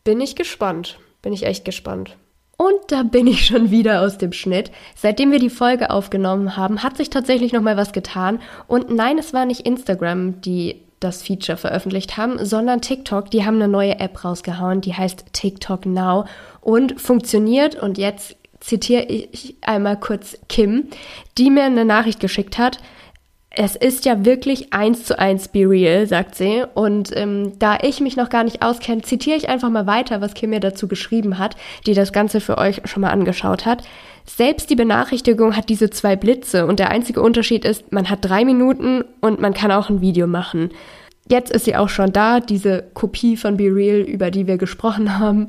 bin 0.03 0.21
ich 0.21 0.35
gespannt. 0.35 0.99
Bin 1.23 1.33
ich 1.33 1.45
echt 1.45 1.65
gespannt. 1.65 2.15
Und 2.57 2.75
da 2.89 3.03
bin 3.03 3.25
ich 3.25 3.45
schon 3.45 3.71
wieder 3.71 4.01
aus 4.01 4.17
dem 4.17 4.33
Schnitt. 4.33 4.69
Seitdem 4.95 5.31
wir 5.31 5.39
die 5.39 5.49
Folge 5.49 5.89
aufgenommen 5.89 6.57
haben, 6.57 6.83
hat 6.83 6.97
sich 6.97 7.09
tatsächlich 7.09 7.53
noch 7.53 7.62
mal 7.62 7.77
was 7.77 7.93
getan. 7.93 8.39
Und 8.67 8.89
nein, 8.89 9.17
es 9.17 9.33
war 9.33 9.45
nicht 9.45 9.62
Instagram, 9.62 10.41
die 10.41 10.81
das 10.99 11.23
Feature 11.23 11.57
veröffentlicht 11.57 12.17
haben, 12.17 12.43
sondern 12.43 12.81
TikTok. 12.81 13.31
Die 13.31 13.45
haben 13.45 13.55
eine 13.55 13.69
neue 13.69 13.99
App 13.99 14.25
rausgehauen, 14.25 14.81
die 14.81 14.93
heißt 14.93 15.27
TikTok 15.31 15.85
Now 15.85 16.25
und 16.59 16.99
funktioniert. 16.99 17.75
Und 17.75 17.97
jetzt 17.97 18.35
zitiere 18.59 19.03
ich 19.03 19.55
einmal 19.62 19.97
kurz 19.97 20.38
Kim, 20.49 20.89
die 21.38 21.49
mir 21.49 21.63
eine 21.63 21.85
Nachricht 21.85 22.19
geschickt 22.19 22.57
hat 22.57 22.79
es 23.51 23.75
ist 23.75 24.05
ja 24.05 24.25
wirklich 24.25 24.73
eins 24.73 25.05
zu 25.05 25.17
eins 25.17 25.47
Be 25.47 25.67
Real, 25.67 26.05
sagt 26.05 26.35
sie. 26.35 26.63
Und 26.75 27.15
ähm, 27.15 27.53
da 27.57 27.79
ich 27.81 27.99
mich 27.99 28.15
noch 28.15 28.29
gar 28.29 28.43
nicht 28.43 28.62
auskenne, 28.62 29.01
zitiere 29.01 29.38
ich 29.38 29.49
einfach 29.49 29.69
mal 29.69 29.88
weiter, 29.88 30.21
was 30.21 30.35
Kim 30.35 30.51
mir 30.51 30.59
dazu 30.59 30.88
geschrieben 30.88 31.39
hat, 31.39 31.55
die 31.88 31.95
das 31.95 32.13
Ganze 32.13 32.41
für 32.41 32.57
euch 32.57 32.81
schon 32.85 33.01
mal 33.01 33.09
angeschaut 33.09 33.65
hat. 33.65 33.83
Selbst 34.25 34.69
die 34.69 34.75
Benachrichtigung 34.75 35.55
hat 35.55 35.69
diese 35.69 35.89
zwei 35.89 36.15
Blitze 36.15 36.67
und 36.67 36.77
der 36.77 36.91
einzige 36.91 37.21
Unterschied 37.21 37.65
ist, 37.65 37.91
man 37.91 38.09
hat 38.09 38.19
drei 38.21 38.45
Minuten 38.45 39.03
und 39.21 39.39
man 39.39 39.55
kann 39.55 39.71
auch 39.71 39.89
ein 39.89 40.01
Video 40.01 40.27
machen. 40.27 40.69
Jetzt 41.27 41.51
ist 41.51 41.65
sie 41.65 41.75
auch 41.75 41.89
schon 41.89 42.13
da, 42.13 42.39
diese 42.39 42.83
Kopie 42.93 43.38
von 43.38 43.57
Be 43.57 43.73
Real, 43.73 44.01
über 44.01 44.29
die 44.29 44.45
wir 44.45 44.57
gesprochen 44.57 45.17
haben. 45.17 45.47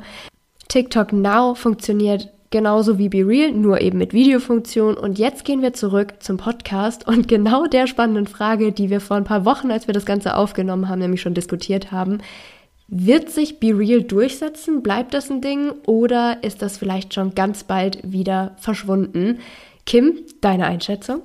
TikTok 0.68 1.12
Now 1.12 1.54
funktioniert 1.54 2.30
genauso 2.50 2.98
wie 2.98 3.08
Be 3.08 3.26
Real, 3.26 3.52
nur 3.52 3.80
eben 3.80 3.98
mit 3.98 4.12
Videofunktion. 4.12 4.96
Und 4.96 5.18
jetzt 5.18 5.44
gehen 5.44 5.62
wir 5.62 5.72
zurück 5.72 6.14
zum 6.20 6.36
Podcast 6.36 7.06
und 7.06 7.28
genau 7.28 7.66
der 7.66 7.86
spannenden 7.86 8.26
Frage, 8.26 8.72
die 8.72 8.90
wir 8.90 9.00
vor 9.00 9.16
ein 9.16 9.24
paar 9.24 9.44
Wochen, 9.44 9.70
als 9.70 9.86
wir 9.86 9.94
das 9.94 10.04
Ganze 10.04 10.36
aufgenommen 10.36 10.88
haben, 10.88 10.98
nämlich 10.98 11.20
schon 11.20 11.34
diskutiert 11.34 11.92
haben. 11.92 12.18
Wird 12.88 13.30
sich 13.30 13.60
Be 13.60 13.78
Real 13.78 14.02
durchsetzen? 14.02 14.82
Bleibt 14.82 15.14
das 15.14 15.30
ein 15.30 15.40
Ding? 15.40 15.70
Oder 15.86 16.42
ist 16.42 16.60
das 16.60 16.76
vielleicht 16.76 17.14
schon 17.14 17.36
ganz 17.36 17.62
bald 17.62 18.00
wieder 18.02 18.56
verschwunden? 18.58 19.38
Kim, 19.86 20.18
deine 20.40 20.66
Einschätzung? 20.66 21.22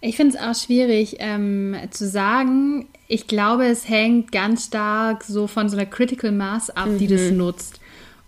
Ich 0.00 0.16
finde 0.16 0.36
es 0.36 0.42
auch 0.42 0.60
schwierig 0.60 1.18
ähm, 1.20 1.76
zu 1.90 2.08
sagen. 2.08 2.88
Ich 3.06 3.28
glaube, 3.28 3.66
es 3.66 3.88
hängt 3.88 4.32
ganz 4.32 4.66
stark 4.66 5.22
so 5.22 5.46
von 5.46 5.68
so 5.68 5.76
einer 5.76 5.86
Critical 5.86 6.32
Mass 6.32 6.70
ab, 6.70 6.88
mhm. 6.88 6.98
die 6.98 7.06
das 7.06 7.30
mhm. 7.30 7.36
nutzt. 7.36 7.80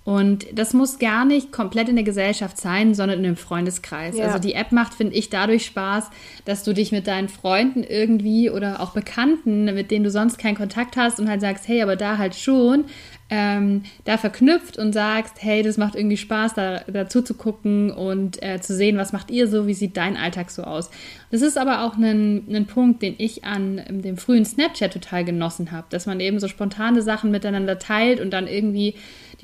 Und 0.04 0.46
das 0.52 0.74
muss 0.74 0.98
gar 0.98 1.24
nicht 1.24 1.50
komplett 1.50 1.88
in 1.88 1.96
der 1.96 2.04
Gesellschaft 2.04 2.58
sein, 2.58 2.94
sondern 2.94 3.20
in 3.20 3.24
einem 3.24 3.36
Freundeskreis. 3.36 4.18
Ja. 4.18 4.26
Also 4.26 4.38
die 4.38 4.52
App 4.52 4.70
macht, 4.70 4.92
finde 4.92 5.14
ich, 5.14 5.30
dadurch 5.30 5.64
Spaß, 5.64 6.10
dass 6.44 6.62
du 6.62 6.74
dich 6.74 6.92
mit 6.92 7.06
deinen 7.06 7.30
Freunden 7.30 7.82
irgendwie 7.82 8.50
oder 8.50 8.80
auch 8.80 8.90
Bekannten, 8.92 9.64
mit 9.64 9.90
denen 9.90 10.04
du 10.04 10.10
sonst 10.10 10.36
keinen 10.36 10.56
Kontakt 10.56 10.98
hast 10.98 11.20
und 11.20 11.30
halt 11.30 11.40
sagst, 11.40 11.66
hey, 11.68 11.80
aber 11.80 11.96
da 11.96 12.18
halt 12.18 12.34
schon, 12.34 12.84
ähm, 13.30 13.84
da 14.04 14.18
verknüpft 14.18 14.76
und 14.76 14.92
sagst, 14.92 15.36
hey, 15.38 15.62
das 15.62 15.78
macht 15.78 15.94
irgendwie 15.94 16.18
Spaß, 16.18 16.52
da 16.52 16.80
dazu 16.80 17.22
zu 17.22 17.32
gucken 17.32 17.90
und 17.90 18.42
äh, 18.42 18.60
zu 18.60 18.74
sehen, 18.74 18.98
was 18.98 19.14
macht 19.14 19.30
ihr 19.30 19.48
so, 19.48 19.66
wie 19.66 19.72
sieht 19.72 19.96
dein 19.96 20.18
Alltag 20.18 20.50
so 20.50 20.64
aus. 20.64 20.90
Das 21.30 21.40
ist 21.40 21.56
aber 21.56 21.82
auch 21.82 21.96
ein, 21.96 22.44
ein 22.54 22.66
Punkt, 22.66 23.00
den 23.00 23.14
ich 23.16 23.44
an 23.44 23.80
dem 23.88 24.18
frühen 24.18 24.44
Snapchat 24.44 24.92
total 24.92 25.24
genossen 25.24 25.72
habe, 25.72 25.86
dass 25.88 26.04
man 26.04 26.20
eben 26.20 26.38
so 26.38 26.48
spontane 26.48 27.00
Sachen 27.00 27.30
miteinander 27.30 27.78
teilt 27.78 28.20
und 28.20 28.30
dann 28.30 28.46
irgendwie 28.46 28.94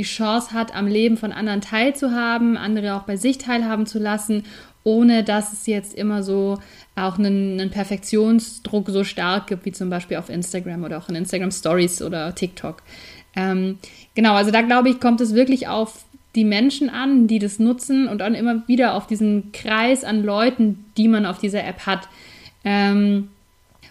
die 0.01 0.05
Chance 0.05 0.53
hat, 0.53 0.75
am 0.75 0.87
Leben 0.87 1.19
von 1.19 1.31
anderen 1.31 1.61
teilzuhaben, 1.61 2.57
andere 2.57 2.95
auch 2.95 3.03
bei 3.03 3.17
sich 3.17 3.37
teilhaben 3.37 3.85
zu 3.85 3.99
lassen, 3.99 4.45
ohne 4.83 5.25
dass 5.25 5.53
es 5.53 5.67
jetzt 5.67 5.95
immer 5.95 6.23
so 6.23 6.59
auch 6.97 7.19
einen, 7.19 7.61
einen 7.61 7.71
Perfektionsdruck 7.71 8.89
so 8.89 9.05
stark 9.05 9.49
gibt, 9.49 9.67
wie 9.67 9.73
zum 9.73 9.91
Beispiel 9.91 10.17
auf 10.17 10.31
Instagram 10.31 10.85
oder 10.85 10.97
auch 10.97 11.11
in 11.11 11.17
Instagram 11.17 11.51
Stories 11.51 12.01
oder 12.01 12.35
TikTok. 12.35 12.83
Ähm, 13.37 13.77
genau, 14.15 14.33
also 14.33 14.51
da 14.51 14.63
glaube 14.63 14.89
ich, 14.89 15.01
kommt 15.01 15.21
es 15.21 15.35
wirklich 15.35 15.69
auf 15.69 16.07
die 16.35 16.47
Menschen 16.47 16.89
an, 16.89 17.27
die 17.27 17.39
das 17.39 17.59
nutzen 17.59 18.09
und 18.09 18.23
dann 18.23 18.35
immer 18.35 18.67
wieder 18.67 18.95
auf 18.95 19.07
diesen 19.07 19.53
Kreis 19.53 20.03
an 20.03 20.25
Leuten, 20.25 20.87
die 20.97 21.09
man 21.09 21.27
auf 21.27 21.37
dieser 21.37 21.63
App 21.63 21.85
hat. 21.85 22.09
Ähm, 22.65 23.29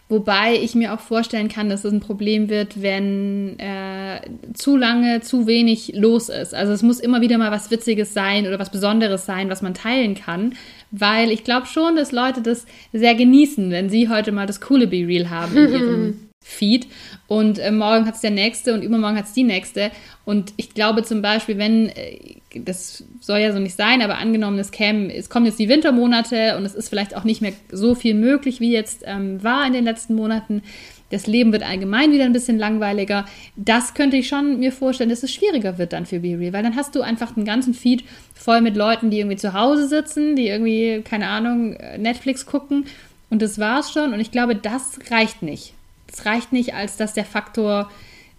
Wobei 0.09 0.55
ich 0.55 0.73
mir 0.73 0.91
auch 0.91 0.99
vorstellen 0.99 1.49
kann, 1.49 1.69
dass 1.69 1.85
es 1.85 1.93
ein 1.93 1.99
Problem 1.99 2.49
wird, 2.49 2.81
wenn 2.81 3.59
äh, 3.59 4.19
zu 4.55 4.75
lange 4.75 5.21
zu 5.21 5.45
wenig 5.45 5.93
los 5.95 6.29
ist. 6.29 6.55
Also 6.55 6.73
es 6.73 6.81
muss 6.81 6.99
immer 6.99 7.21
wieder 7.21 7.37
mal 7.37 7.51
was 7.51 7.69
Witziges 7.69 8.15
sein 8.15 8.47
oder 8.47 8.57
was 8.57 8.71
Besonderes 8.71 9.27
sein, 9.27 9.51
was 9.51 9.61
man 9.61 9.75
teilen 9.75 10.15
kann. 10.15 10.55
Weil 10.89 11.29
ich 11.29 11.43
glaube 11.43 11.67
schon, 11.67 11.95
dass 11.95 12.11
Leute 12.11 12.41
das 12.41 12.65
sehr 12.91 13.13
genießen, 13.13 13.69
wenn 13.69 13.91
sie 13.91 14.09
heute 14.09 14.31
mal 14.31 14.47
das 14.47 14.61
coole 14.61 14.87
Be 14.87 15.05
Real 15.05 15.29
haben 15.29 15.55
in 15.55 15.71
ihrem 15.71 16.19
Feed 16.49 16.87
und 17.27 17.59
äh, 17.59 17.71
morgen 17.71 18.05
hat 18.05 18.15
es 18.15 18.21
der 18.21 18.31
nächste 18.31 18.73
und 18.73 18.81
übermorgen 18.81 19.17
hat 19.17 19.25
es 19.25 19.33
die 19.33 19.43
nächste. 19.43 19.91
Und 20.25 20.53
ich 20.57 20.73
glaube 20.73 21.03
zum 21.03 21.21
Beispiel, 21.21 21.57
wenn, 21.57 21.89
äh, 21.89 22.37
das 22.55 23.03
soll 23.21 23.39
ja 23.39 23.53
so 23.53 23.59
nicht 23.59 23.75
sein, 23.75 24.01
aber 24.01 24.17
angenommen, 24.17 24.57
es 24.59 24.71
käme, 24.71 25.13
es 25.13 25.29
kommen 25.29 25.45
jetzt 25.45 25.59
die 25.59 25.69
Wintermonate 25.69 26.57
und 26.57 26.65
es 26.65 26.75
ist 26.75 26.89
vielleicht 26.89 27.15
auch 27.15 27.23
nicht 27.23 27.41
mehr 27.41 27.53
so 27.71 27.93
viel 27.93 28.13
möglich, 28.13 28.59
wie 28.59 28.71
jetzt 28.71 29.03
ähm, 29.05 29.41
war 29.43 29.65
in 29.65 29.73
den 29.73 29.85
letzten 29.85 30.15
Monaten. 30.15 30.63
Das 31.11 31.27
Leben 31.27 31.51
wird 31.51 31.63
allgemein 31.63 32.11
wieder 32.11 32.25
ein 32.25 32.33
bisschen 32.33 32.59
langweiliger. 32.59 33.25
Das 33.55 33.93
könnte 33.93 34.17
ich 34.17 34.27
schon 34.27 34.59
mir 34.59 34.71
vorstellen, 34.71 35.09
dass 35.09 35.23
es 35.23 35.33
schwieriger 35.33 35.77
wird 35.77 35.93
dann 35.93 36.05
für 36.05 36.19
BeReal, 36.19 36.53
weil 36.53 36.63
dann 36.63 36.75
hast 36.75 36.95
du 36.95 37.01
einfach 37.01 37.35
einen 37.35 37.45
ganzen 37.45 37.73
Feed 37.73 38.03
voll 38.35 38.61
mit 38.61 38.75
Leuten, 38.75 39.09
die 39.09 39.19
irgendwie 39.19 39.37
zu 39.37 39.53
Hause 39.53 39.87
sitzen, 39.87 40.35
die 40.35 40.47
irgendwie, 40.47 41.01
keine 41.03 41.27
Ahnung, 41.27 41.77
Netflix 41.97 42.45
gucken 42.45 42.85
und 43.29 43.41
das 43.41 43.57
war's 43.57 43.91
schon. 43.91 44.13
Und 44.13 44.19
ich 44.19 44.31
glaube, 44.31 44.55
das 44.55 44.99
reicht 45.09 45.41
nicht 45.41 45.73
es 46.11 46.25
reicht 46.25 46.51
nicht, 46.51 46.73
als 46.73 46.97
dass 46.97 47.13
der 47.13 47.25
Faktor, 47.25 47.91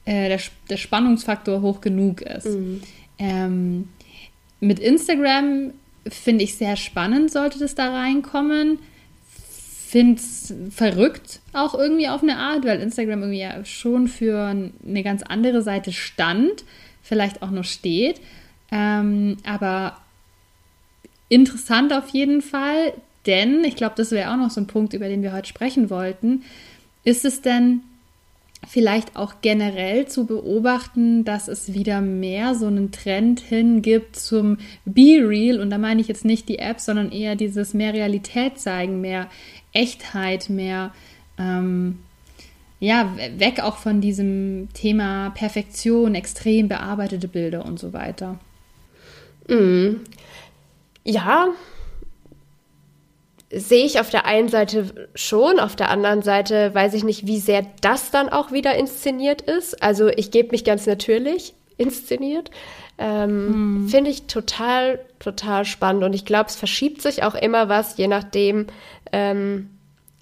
äh, 0.05 0.29
der, 0.29 0.41
der, 0.69 0.77
Spannungsfaktor 0.77 1.63
hoch 1.63 1.81
genug 1.81 2.23
ist. 2.23 2.47
Mhm. 2.47 2.83
Ähm, 3.19 3.89
mit 4.61 4.79
Instagram 4.79 5.73
finde 6.09 6.45
ich 6.45 6.57
sehr 6.57 6.77
spannend, 6.77 7.31
sollte 7.31 7.59
das 7.59 7.75
da 7.75 7.91
reinkommen. 7.91 8.79
Finde 9.89 10.21
es 10.21 10.55
verrückt 10.71 11.41
auch 11.53 11.75
irgendwie 11.75 12.09
auf 12.09 12.23
eine 12.23 12.37
Art, 12.37 12.65
weil 12.65 12.81
Instagram 12.81 13.23
irgendwie 13.23 13.41
ja 13.41 13.65
schon 13.65 14.07
für 14.07 14.71
eine 14.87 15.03
ganz 15.03 15.23
andere 15.23 15.63
Seite 15.63 15.93
stand, 15.93 16.65
vielleicht 17.03 17.43
auch 17.43 17.51
noch 17.51 17.65
steht. 17.65 18.21
Ähm, 18.71 19.39
aber 19.45 19.97
interessant 21.29 21.93
auf 21.93 22.11
jeden 22.11 22.41
Fall, 22.41 22.93
denn 23.27 23.65
ich 23.65 23.77
glaube, 23.77 23.95
das 23.97 24.13
wäre 24.13 24.33
auch 24.33 24.37
noch 24.37 24.51
so 24.51 24.61
ein 24.61 24.67
Punkt, 24.67 24.95
über 24.95 25.09
den 25.09 25.23
wir 25.23 25.33
heute 25.33 25.49
sprechen 25.49 25.91
wollten. 25.91 26.45
Ist 27.05 27.25
es 27.25 27.43
denn 27.43 27.83
vielleicht 28.69 29.17
auch 29.17 29.35
generell 29.41 30.07
zu 30.07 30.27
beobachten, 30.27 31.25
dass 31.25 31.49
es 31.49 31.73
wieder 31.73 32.01
mehr 32.01 32.55
so 32.55 32.67
einen 32.67 32.93
Trend 32.93 33.41
hingibt 33.41 34.17
zum 34.17 34.59
Be 34.85 35.23
Real? 35.27 35.61
Und 35.61 35.71
da 35.71 35.79
meine 35.79 36.01
ich 36.01 36.09
jetzt 36.09 36.25
nicht 36.25 36.49
die 36.49 36.59
App, 36.59 36.81
sondern 36.81 37.11
eher 37.11 37.37
dieses 37.37 37.75
mehr 37.75 37.95
Realität 37.95 38.59
zeigen, 38.59 39.01
mehr 39.01 39.29
Echtheit, 39.73 40.51
mehr 40.51 40.93
ähm, 41.39 42.01
ja, 42.81 43.15
weg 43.37 43.61
auch 43.61 43.77
von 43.77 44.01
diesem 44.01 44.69
Thema 44.73 45.31
Perfektion, 45.31 46.15
extrem 46.15 46.69
bearbeitete 46.69 47.29
Bilder 47.29 47.65
und 47.67 47.79
so 47.79 47.93
weiter. 47.93 48.39
Mm. 49.49 49.97
Ja, 51.05 51.49
sehe 53.53 53.85
ich 53.85 53.99
auf 53.99 54.11
der 54.11 54.27
einen 54.27 54.49
Seite 54.49 55.09
schon, 55.15 55.59
auf 55.59 55.75
der 55.75 55.91
anderen 55.91 56.23
Seite 56.23 56.73
weiß 56.75 56.95
ich 56.95 57.03
nicht, 57.03 57.27
wie 57.27 57.41
sehr 57.41 57.67
das 57.81 58.11
dann 58.11 58.29
auch 58.29 58.53
wieder 58.53 58.77
inszeniert 58.77 59.43
ist. 59.43 59.83
Also 59.83 60.09
ich 60.09 60.31
gebe 60.31 60.51
mich 60.53 60.65
ganz 60.65 60.87
natürlich 60.87 61.55
inszeniert. 61.77 62.51
Ähm, 62.99 63.29
hm. 63.29 63.89
Finde 63.89 64.11
ich 64.11 64.27
total, 64.27 65.01
total 65.19 65.65
spannend. 65.65 66.05
Und 66.05 66.13
ich 66.13 66.25
glaube, 66.25 66.49
es 66.49 66.57
verschiebt 66.57 67.03
sich 67.03 67.25
auch 67.25 67.35
immer 67.35 67.69
was, 67.69 67.97
je 67.97 68.07
nachdem, 68.07 68.67
ähm, 69.11 69.71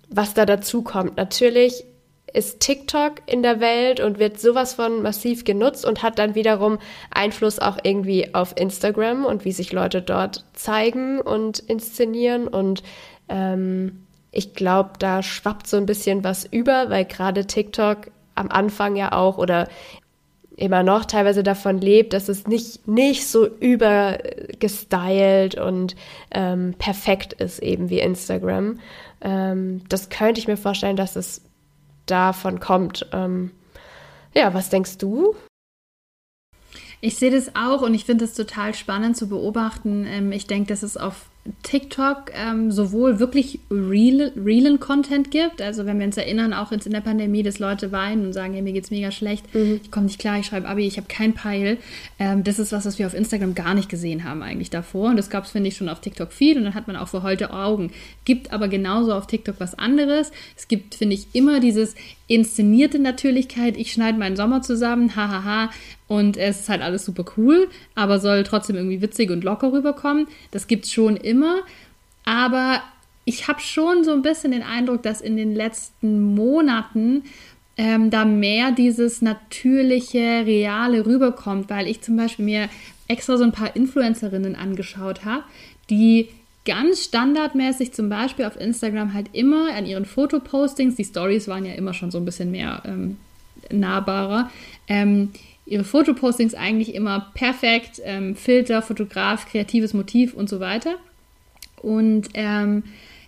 was 0.08 0.32
da 0.32 0.46
dazu 0.46 0.82
kommt. 0.82 1.16
Natürlich 1.16 1.84
ist 2.32 2.60
TikTok 2.60 3.22
in 3.26 3.42
der 3.42 3.60
Welt 3.60 4.00
und 4.00 4.18
wird 4.18 4.38
sowas 4.38 4.74
von 4.74 5.02
massiv 5.02 5.44
genutzt 5.44 5.84
und 5.84 6.02
hat 6.02 6.18
dann 6.18 6.34
wiederum 6.34 6.78
Einfluss 7.10 7.58
auch 7.58 7.78
irgendwie 7.82 8.34
auf 8.34 8.54
Instagram 8.56 9.24
und 9.24 9.44
wie 9.44 9.52
sich 9.52 9.72
Leute 9.72 10.02
dort 10.02 10.44
zeigen 10.52 11.20
und 11.20 11.58
inszenieren 11.58 12.46
und 12.46 12.82
ähm, 13.28 14.04
ich 14.30 14.54
glaube, 14.54 14.90
da 14.98 15.22
schwappt 15.22 15.66
so 15.66 15.76
ein 15.76 15.86
bisschen 15.86 16.24
was 16.24 16.44
über, 16.44 16.90
weil 16.90 17.04
gerade 17.04 17.46
TikTok 17.46 18.10
am 18.34 18.50
Anfang 18.50 18.96
ja 18.96 19.12
auch 19.12 19.38
oder 19.38 19.68
immer 20.56 20.82
noch 20.82 21.04
teilweise 21.04 21.42
davon 21.42 21.78
lebt, 21.78 22.12
dass 22.12 22.28
es 22.28 22.46
nicht, 22.46 22.88
nicht 22.88 23.28
so 23.28 23.46
übergestylt 23.46 25.54
und 25.54 25.94
ähm, 26.32 26.74
perfekt 26.78 27.32
ist, 27.34 27.60
eben 27.60 27.90
wie 27.90 28.00
Instagram. 28.00 28.80
Ähm, 29.20 29.82
das 29.88 30.10
könnte 30.10 30.40
ich 30.40 30.48
mir 30.48 30.56
vorstellen, 30.56 30.96
dass 30.96 31.16
es 31.16 31.42
davon 32.06 32.58
kommt. 32.58 33.06
Ähm, 33.12 33.52
ja, 34.34 34.52
was 34.52 34.68
denkst 34.68 34.98
du? 34.98 35.36
Ich 37.00 37.16
sehe 37.16 37.30
das 37.30 37.54
auch 37.54 37.82
und 37.82 37.94
ich 37.94 38.04
finde 38.04 38.24
es 38.24 38.34
total 38.34 38.74
spannend 38.74 39.16
zu 39.16 39.28
beobachten. 39.28 40.04
Ähm, 40.06 40.32
ich 40.32 40.48
denke, 40.48 40.70
dass 40.70 40.82
es 40.82 40.96
auf 40.96 41.26
TikTok 41.62 42.32
ähm, 42.34 42.70
sowohl 42.70 43.18
wirklich 43.18 43.60
real, 43.70 44.32
realen 44.36 44.80
Content 44.80 45.30
gibt, 45.30 45.60
also 45.60 45.86
wenn 45.86 45.98
wir 45.98 46.06
uns 46.06 46.16
erinnern, 46.16 46.52
auch 46.52 46.72
in 46.72 46.80
der 46.92 47.00
Pandemie, 47.00 47.42
dass 47.42 47.58
Leute 47.58 47.92
weinen 47.92 48.26
und 48.26 48.32
sagen, 48.32 48.52
hey, 48.52 48.62
mir 48.62 48.72
geht's 48.72 48.90
mega 48.90 49.10
schlecht, 49.10 49.54
mhm. 49.54 49.80
ich 49.82 49.90
komme 49.90 50.06
nicht 50.06 50.18
klar, 50.18 50.38
ich 50.38 50.46
schreibe 50.46 50.68
Abi, 50.68 50.86
ich 50.86 50.96
habe 50.96 51.08
kein 51.08 51.34
Peil. 51.34 51.78
Ähm, 52.18 52.44
das 52.44 52.58
ist 52.58 52.72
was, 52.72 52.86
was 52.86 52.98
wir 52.98 53.06
auf 53.06 53.14
Instagram 53.14 53.54
gar 53.54 53.74
nicht 53.74 53.88
gesehen 53.88 54.24
haben 54.24 54.42
eigentlich 54.42 54.70
davor 54.70 55.10
und 55.10 55.16
das 55.16 55.30
gab 55.30 55.44
es, 55.44 55.50
finde 55.50 55.68
ich, 55.68 55.76
schon 55.76 55.88
auf 55.88 56.00
TikTok 56.00 56.32
viel 56.32 56.56
und 56.56 56.64
dann 56.64 56.74
hat 56.74 56.86
man 56.86 56.96
auch 56.96 57.08
für 57.08 57.22
heute 57.22 57.52
Augen. 57.52 57.92
Gibt 58.24 58.52
aber 58.52 58.68
genauso 58.68 59.12
auf 59.12 59.26
TikTok 59.26 59.56
was 59.58 59.74
anderes. 59.74 60.32
Es 60.56 60.68
gibt, 60.68 60.94
finde 60.94 61.14
ich, 61.14 61.28
immer 61.32 61.60
dieses 61.60 61.94
inszenierte 62.26 62.98
Natürlichkeit, 62.98 63.76
ich 63.76 63.92
schneide 63.92 64.18
meinen 64.18 64.36
Sommer 64.36 64.62
zusammen, 64.62 65.16
hahaha, 65.16 65.70
und 66.08 66.36
es 66.36 66.60
ist 66.60 66.68
halt 66.68 66.82
alles 66.82 67.04
super 67.04 67.24
cool, 67.36 67.68
aber 67.94 68.18
soll 68.18 68.42
trotzdem 68.42 68.76
irgendwie 68.76 69.02
witzig 69.02 69.30
und 69.30 69.44
locker 69.44 69.72
rüberkommen. 69.72 70.26
Das 70.50 70.66
gibt 70.66 70.86
es 70.86 70.92
schon 70.92 71.16
immer, 71.16 71.60
aber 72.24 72.82
ich 73.24 73.46
habe 73.46 73.60
schon 73.60 74.04
so 74.04 74.12
ein 74.12 74.22
bisschen 74.22 74.52
den 74.52 74.62
Eindruck, 74.62 75.02
dass 75.02 75.20
in 75.20 75.36
den 75.36 75.54
letzten 75.54 76.34
Monaten 76.34 77.24
ähm, 77.76 78.10
da 78.10 78.24
mehr 78.24 78.72
dieses 78.72 79.22
natürliche, 79.22 80.46
reale 80.46 81.06
rüberkommt, 81.06 81.68
weil 81.68 81.86
ich 81.86 82.00
zum 82.00 82.16
Beispiel 82.16 82.44
mir 82.44 82.68
extra 83.06 83.36
so 83.36 83.44
ein 83.44 83.52
paar 83.52 83.76
Influencerinnen 83.76 84.56
angeschaut 84.56 85.24
habe, 85.24 85.44
die 85.90 86.28
ganz 86.64 87.04
standardmäßig 87.04 87.92
zum 87.92 88.08
Beispiel 88.08 88.44
auf 88.44 88.60
Instagram 88.60 89.14
halt 89.14 89.28
immer 89.32 89.74
an 89.74 89.86
ihren 89.86 90.04
Fotopostings, 90.04 90.96
die 90.96 91.04
Stories 91.04 91.48
waren 91.48 91.64
ja 91.64 91.72
immer 91.74 91.94
schon 91.94 92.10
so 92.10 92.18
ein 92.18 92.24
bisschen 92.24 92.50
mehr 92.50 92.82
ähm, 92.84 93.16
nahbarer, 93.70 94.50
ähm, 94.86 95.30
ihre 95.68 95.84
Fotopostings 95.84 96.54
eigentlich 96.54 96.94
immer 96.94 97.30
perfekt, 97.34 98.00
ähm, 98.04 98.34
Filter, 98.34 98.82
Fotograf, 98.82 99.46
kreatives 99.46 99.94
Motiv 99.94 100.34
und 100.34 100.48
so 100.48 100.60
weiter. 100.60 100.96
Und 101.82 102.28
ähm, 102.34 102.82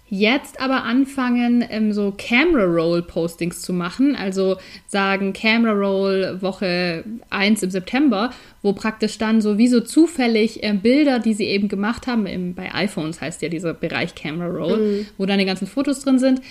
jetzt 0.09 0.61
aber 0.61 0.83
anfangen, 0.83 1.65
ähm, 1.71 1.93
so 1.93 2.13
Camera 2.17 2.65
Roll 2.65 3.03
Postings 3.03 3.63
zu 3.63 3.73
machen, 3.73 4.17
also 4.17 4.57
sagen 4.89 5.33
Camera 5.33 5.73
Roll 5.73 6.39
Woche 6.41 7.05
1 7.31 7.63
im 7.63 7.71
September, 7.71 8.31
wo 8.63 8.73
praktisch 8.73 9.19
dann 9.19 9.41
so 9.41 9.57
wie 9.57 9.69
so 9.69 9.81
zufällig 9.81 10.65
äh, 10.65 10.73
Bilder, 10.73 11.21
die 11.21 11.35
sie 11.35 11.45
eben 11.45 11.69
gemacht 11.69 12.09
haben, 12.09 12.27
im, 12.27 12.55
bei 12.55 12.75
iPhones 12.75 13.21
heißt 13.21 13.41
ja 13.43 13.49
dieser 13.49 13.73
Bereich 13.73 14.17
Camera 14.17 14.49
Roll, 14.49 14.79
mhm. 14.79 15.07
wo 15.17 15.27
dann 15.27 15.39
die 15.39 15.45
ganzen 15.45 15.69
Fotos 15.69 16.01
drin 16.01 16.19
sind, 16.19 16.43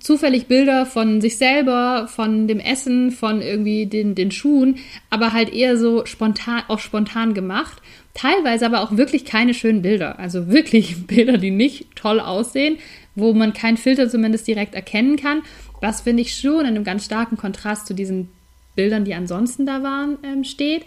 zufällig 0.00 0.46
Bilder 0.46 0.86
von 0.86 1.20
sich 1.20 1.38
selber, 1.38 2.08
von 2.08 2.46
dem 2.46 2.60
Essen, 2.60 3.10
von 3.10 3.42
irgendwie 3.42 3.86
den, 3.86 4.14
den 4.14 4.30
Schuhen, 4.30 4.76
aber 5.10 5.32
halt 5.32 5.52
eher 5.52 5.76
so 5.76 6.04
spontan, 6.06 6.62
auch 6.68 6.78
spontan 6.78 7.34
gemacht. 7.34 7.82
Teilweise 8.14 8.66
aber 8.66 8.80
auch 8.82 8.96
wirklich 8.96 9.24
keine 9.24 9.54
schönen 9.54 9.82
Bilder. 9.82 10.18
Also 10.18 10.48
wirklich 10.48 11.06
Bilder, 11.06 11.38
die 11.38 11.50
nicht 11.50 11.86
toll 11.94 12.20
aussehen, 12.20 12.78
wo 13.14 13.32
man 13.32 13.52
keinen 13.52 13.76
Filter 13.76 14.08
zumindest 14.08 14.46
direkt 14.46 14.74
erkennen 14.74 15.16
kann. 15.16 15.42
Was 15.80 16.02
finde 16.02 16.22
ich 16.22 16.34
schon 16.34 16.60
in 16.60 16.66
einem 16.66 16.84
ganz 16.84 17.04
starken 17.04 17.36
Kontrast 17.36 17.86
zu 17.86 17.94
diesen 17.94 18.28
Bildern, 18.74 19.04
die 19.04 19.14
ansonsten 19.14 19.66
da 19.66 19.82
waren, 19.82 20.18
ähm, 20.22 20.44
steht. 20.44 20.84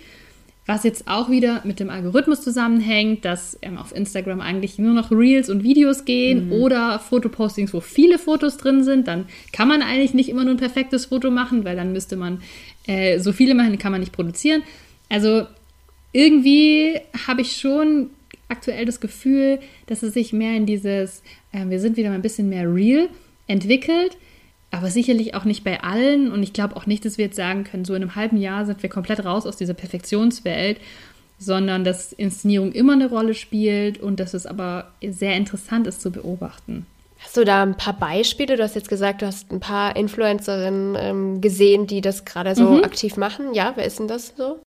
Was 0.68 0.84
jetzt 0.84 1.08
auch 1.08 1.30
wieder 1.30 1.62
mit 1.66 1.80
dem 1.80 1.90
Algorithmus 1.90 2.42
zusammenhängt, 2.42 3.26
dass 3.26 3.58
ähm, 3.62 3.78
auf 3.78 3.96
Instagram 3.96 4.42
eigentlich 4.42 4.78
nur 4.78 4.94
noch 4.94 5.12
Reels 5.12 5.50
und 5.50 5.64
Videos 5.64 6.06
gehen 6.06 6.48
mhm. 6.48 6.52
oder 6.54 7.00
Fotopostings, 7.00 7.74
wo 7.74 7.80
viele 7.80 8.20
Fotos 8.20 8.58
drin 8.58 8.84
sind. 8.84 9.08
Dann 9.08 9.26
kann 9.52 9.68
man 9.68 9.82
eigentlich 9.82 10.14
nicht 10.14 10.30
immer 10.30 10.44
nur 10.44 10.54
ein 10.54 10.58
perfektes 10.58 11.08
Foto 11.08 11.32
machen, 11.32 11.66
weil 11.66 11.76
dann 11.76 11.94
müsste 11.94 12.16
man 12.16 12.42
äh, 12.86 13.20
so 13.20 13.32
viele 13.34 13.56
machen, 13.56 13.78
kann 13.80 13.92
man 13.92 14.02
nicht 14.02 14.14
produzieren. 14.14 14.62
Also 15.10 15.48
irgendwie 16.14 17.00
habe 17.28 17.42
ich 17.42 17.58
schon 17.58 18.12
aktuell 18.52 18.86
das 18.86 19.00
Gefühl, 19.00 19.60
dass 19.88 20.04
es 20.04 20.14
sich 20.14 20.34
mehr 20.34 20.56
in 20.56 20.66
dieses, 20.66 21.24
äh, 21.54 21.66
wir 21.68 21.80
sind 21.80 21.98
wieder 21.98 22.10
mal 22.10 22.16
ein 22.16 22.22
bisschen 22.22 22.50
mehr 22.50 22.72
real 22.72 23.10
entwickelt, 23.48 24.18
aber 24.72 24.90
sicherlich 24.90 25.36
auch 25.36 25.44
nicht 25.44 25.64
bei 25.64 25.84
allen. 25.84 26.32
Und 26.32 26.42
ich 26.44 26.54
glaube 26.54 26.76
auch 26.76 26.86
nicht, 26.86 27.06
dass 27.06 27.18
wir 27.18 27.26
jetzt 27.26 27.36
sagen 27.36 27.66
können, 27.66 27.86
so 27.86 27.94
in 27.94 28.02
einem 28.02 28.16
halben 28.16 28.38
Jahr 28.38 28.66
sind 28.66 28.82
wir 28.82 28.90
komplett 28.90 29.24
raus 29.24 29.46
aus 29.46 29.58
dieser 29.58 29.74
Perfektionswelt, 29.74 30.80
sondern 31.38 31.84
dass 31.84 32.14
Inszenierung 32.14 32.72
immer 32.72 32.94
eine 32.94 33.10
Rolle 33.10 33.34
spielt 33.34 34.00
und 34.00 34.20
dass 34.20 34.34
es 34.34 34.46
aber 34.46 34.92
sehr 35.06 35.36
interessant 35.36 35.88
ist 35.88 36.02
zu 36.02 36.12
beobachten. 36.12 36.86
Hast 37.20 37.38
du 37.38 37.44
da 37.44 37.62
ein 37.62 37.78
paar 37.78 37.98
Beispiele? 37.98 38.58
Du 38.58 38.64
hast 38.64 38.76
jetzt 38.76 38.90
gesagt, 38.90 39.22
du 39.22 39.28
hast 39.28 39.52
ein 39.52 39.60
paar 39.60 39.96
Influencerinnen 39.96 40.96
ähm, 40.98 41.42
gesehen, 41.42 41.86
die 41.86 42.02
das 42.02 42.26
gerade 42.26 42.56
so 42.56 42.70
mhm. 42.70 42.84
aktiv 42.84 43.16
machen. 43.18 43.54
Ja, 43.54 43.74
wer 43.76 43.86
ist 43.86 44.00
denn 44.00 44.08
das 44.08 44.34
so? 44.36 44.60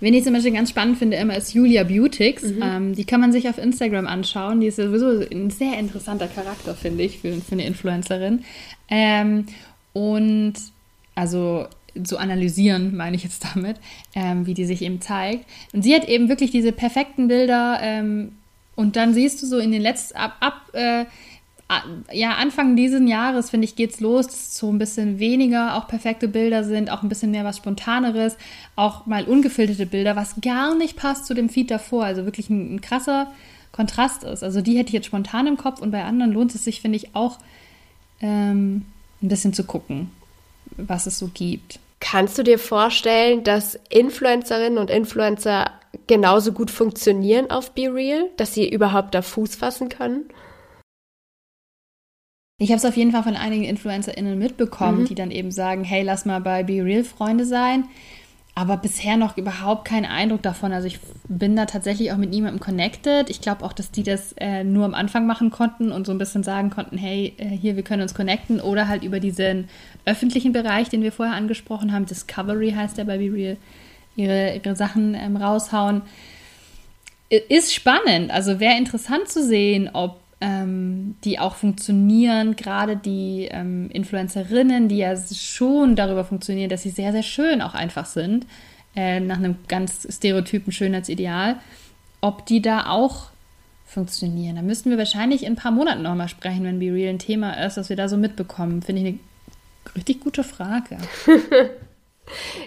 Wen 0.00 0.14
ich 0.14 0.24
zum 0.24 0.32
Beispiel 0.32 0.52
ganz 0.52 0.70
spannend 0.70 0.98
finde, 0.98 1.16
immer 1.16 1.36
ist 1.36 1.54
Julia 1.54 1.82
Beautix. 1.84 2.42
Mhm. 2.42 2.62
Ähm, 2.62 2.94
die 2.94 3.04
kann 3.04 3.20
man 3.20 3.32
sich 3.32 3.48
auf 3.48 3.58
Instagram 3.58 4.06
anschauen. 4.06 4.60
Die 4.60 4.68
ist 4.68 4.76
sowieso 4.76 5.20
ein 5.28 5.50
sehr 5.50 5.78
interessanter 5.78 6.28
Charakter, 6.28 6.74
finde 6.74 7.04
ich, 7.04 7.18
für, 7.18 7.32
für 7.32 7.52
eine 7.52 7.66
Influencerin. 7.66 8.44
Ähm, 8.88 9.46
und 9.92 10.54
also 11.14 11.66
zu 12.04 12.18
analysieren, 12.18 12.96
meine 12.96 13.16
ich 13.16 13.24
jetzt 13.24 13.44
damit, 13.54 13.78
ähm, 14.14 14.46
wie 14.46 14.54
die 14.54 14.66
sich 14.66 14.82
eben 14.82 15.00
zeigt. 15.00 15.44
Und 15.72 15.82
sie 15.82 15.94
hat 15.94 16.08
eben 16.08 16.28
wirklich 16.28 16.50
diese 16.50 16.72
perfekten 16.72 17.28
Bilder 17.28 17.78
ähm, 17.82 18.32
und 18.76 18.94
dann 18.94 19.14
siehst 19.14 19.42
du 19.42 19.46
so 19.46 19.58
in 19.58 19.72
den 19.72 19.82
letzten, 19.82 20.16
ab, 20.16 20.36
ab 20.38 20.70
äh, 20.72 21.04
ja, 22.12 22.36
Anfang 22.36 22.76
dieses 22.76 23.06
Jahres, 23.08 23.50
finde 23.50 23.66
ich, 23.66 23.76
geht's 23.76 24.00
los, 24.00 24.26
dass 24.26 24.56
so 24.56 24.70
ein 24.70 24.78
bisschen 24.78 25.18
weniger 25.18 25.76
auch 25.76 25.86
perfekte 25.86 26.26
Bilder 26.26 26.64
sind, 26.64 26.90
auch 26.90 27.02
ein 27.02 27.10
bisschen 27.10 27.30
mehr 27.30 27.44
was 27.44 27.58
Spontaneres, 27.58 28.38
auch 28.74 29.04
mal 29.04 29.24
ungefilterte 29.24 29.84
Bilder, 29.84 30.16
was 30.16 30.40
gar 30.40 30.74
nicht 30.74 30.96
passt 30.96 31.26
zu 31.26 31.34
dem 31.34 31.50
Feed 31.50 31.70
davor. 31.70 32.04
Also 32.04 32.24
wirklich 32.24 32.48
ein, 32.48 32.76
ein 32.76 32.80
krasser 32.80 33.30
Kontrast 33.70 34.24
ist. 34.24 34.42
Also 34.42 34.62
die 34.62 34.78
hätte 34.78 34.88
ich 34.88 34.94
jetzt 34.94 35.06
spontan 35.06 35.46
im 35.46 35.58
Kopf 35.58 35.80
und 35.80 35.90
bei 35.90 36.04
anderen 36.04 36.32
lohnt 36.32 36.54
es 36.54 36.64
sich, 36.64 36.80
finde 36.80 36.96
ich, 36.96 37.14
auch 37.14 37.38
ähm, 38.22 38.86
ein 39.22 39.28
bisschen 39.28 39.52
zu 39.52 39.64
gucken, 39.64 40.10
was 40.76 41.06
es 41.06 41.18
so 41.18 41.30
gibt. 41.32 41.80
Kannst 42.00 42.38
du 42.38 42.44
dir 42.44 42.58
vorstellen, 42.58 43.44
dass 43.44 43.78
Influencerinnen 43.90 44.78
und 44.78 44.88
Influencer 44.88 45.70
genauso 46.06 46.52
gut 46.52 46.70
funktionieren 46.70 47.50
auf 47.50 47.72
Be 47.72 47.92
Real, 47.92 48.30
dass 48.38 48.54
sie 48.54 48.68
überhaupt 48.68 49.14
da 49.14 49.20
Fuß 49.20 49.56
fassen 49.56 49.90
können? 49.90 50.30
Ich 52.60 52.70
habe 52.70 52.78
es 52.78 52.84
auf 52.84 52.96
jeden 52.96 53.12
Fall 53.12 53.22
von 53.22 53.36
einigen 53.36 53.62
InfluencerInnen 53.62 54.36
mitbekommen, 54.36 55.02
mhm. 55.02 55.04
die 55.04 55.14
dann 55.14 55.30
eben 55.30 55.52
sagen, 55.52 55.84
hey, 55.84 56.02
lass 56.02 56.24
mal 56.24 56.40
bei 56.40 56.64
Be 56.64 56.84
Real 56.84 57.04
Freunde 57.04 57.46
sein. 57.46 57.84
Aber 58.56 58.76
bisher 58.76 59.16
noch 59.16 59.36
überhaupt 59.36 59.84
keinen 59.84 60.06
Eindruck 60.06 60.42
davon. 60.42 60.72
Also 60.72 60.88
ich 60.88 60.98
bin 61.28 61.54
da 61.54 61.66
tatsächlich 61.66 62.10
auch 62.10 62.16
mit 62.16 62.30
niemandem 62.30 62.58
connected. 62.58 63.30
Ich 63.30 63.40
glaube 63.40 63.64
auch, 63.64 63.72
dass 63.72 63.92
die 63.92 64.02
das 64.02 64.32
äh, 64.38 64.64
nur 64.64 64.84
am 64.84 64.94
Anfang 64.94 65.28
machen 65.28 65.50
konnten 65.52 65.92
und 65.92 66.04
so 66.04 66.10
ein 66.10 66.18
bisschen 66.18 66.42
sagen 66.42 66.70
konnten, 66.70 66.98
hey, 66.98 67.34
äh, 67.36 67.46
hier, 67.46 67.76
wir 67.76 67.84
können 67.84 68.02
uns 68.02 68.14
connecten. 68.14 68.60
Oder 68.60 68.88
halt 68.88 69.04
über 69.04 69.20
diesen 69.20 69.68
öffentlichen 70.04 70.52
Bereich, 70.52 70.88
den 70.88 71.04
wir 71.04 71.12
vorher 71.12 71.36
angesprochen 71.36 71.92
haben, 71.92 72.06
Discovery 72.06 72.72
heißt 72.72 72.98
der 72.98 73.04
bei 73.04 73.18
Be 73.18 73.32
Real, 73.32 73.56
ihre, 74.16 74.56
ihre 74.56 74.74
Sachen 74.74 75.14
ähm, 75.14 75.36
raushauen. 75.36 76.02
Ist 77.28 77.72
spannend. 77.72 78.32
Also 78.32 78.58
wäre 78.58 78.76
interessant 78.76 79.28
zu 79.28 79.46
sehen, 79.46 79.90
ob 79.92 80.18
ähm, 80.40 81.16
die 81.24 81.38
auch 81.38 81.56
funktionieren, 81.56 82.54
gerade 82.54 82.96
die 82.96 83.48
ähm, 83.50 83.90
Influencerinnen, 83.90 84.88
die 84.88 84.98
ja 84.98 85.14
schon 85.16 85.96
darüber 85.96 86.24
funktionieren, 86.24 86.70
dass 86.70 86.82
sie 86.82 86.90
sehr, 86.90 87.12
sehr 87.12 87.24
schön 87.24 87.60
auch 87.60 87.74
einfach 87.74 88.06
sind, 88.06 88.46
äh, 88.94 89.20
nach 89.20 89.38
einem 89.38 89.56
ganz 89.66 90.06
stereotypen 90.08 90.72
Schönheitsideal, 90.72 91.56
ob 92.20 92.46
die 92.46 92.62
da 92.62 92.86
auch 92.86 93.30
funktionieren. 93.84 94.56
Da 94.56 94.62
müssten 94.62 94.90
wir 94.90 94.98
wahrscheinlich 94.98 95.44
in 95.44 95.54
ein 95.54 95.56
paar 95.56 95.72
Monaten 95.72 96.02
nochmal 96.02 96.28
sprechen, 96.28 96.64
wenn 96.64 96.78
Be 96.78 96.92
Real 96.92 97.10
ein 97.10 97.18
Thema 97.18 97.54
ist, 97.64 97.76
was 97.76 97.88
wir 97.88 97.96
da 97.96 98.08
so 98.08 98.16
mitbekommen. 98.16 98.82
Finde 98.82 99.02
ich 99.02 99.08
eine 99.08 99.18
richtig 99.96 100.20
gute 100.20 100.44
Frage. 100.44 100.98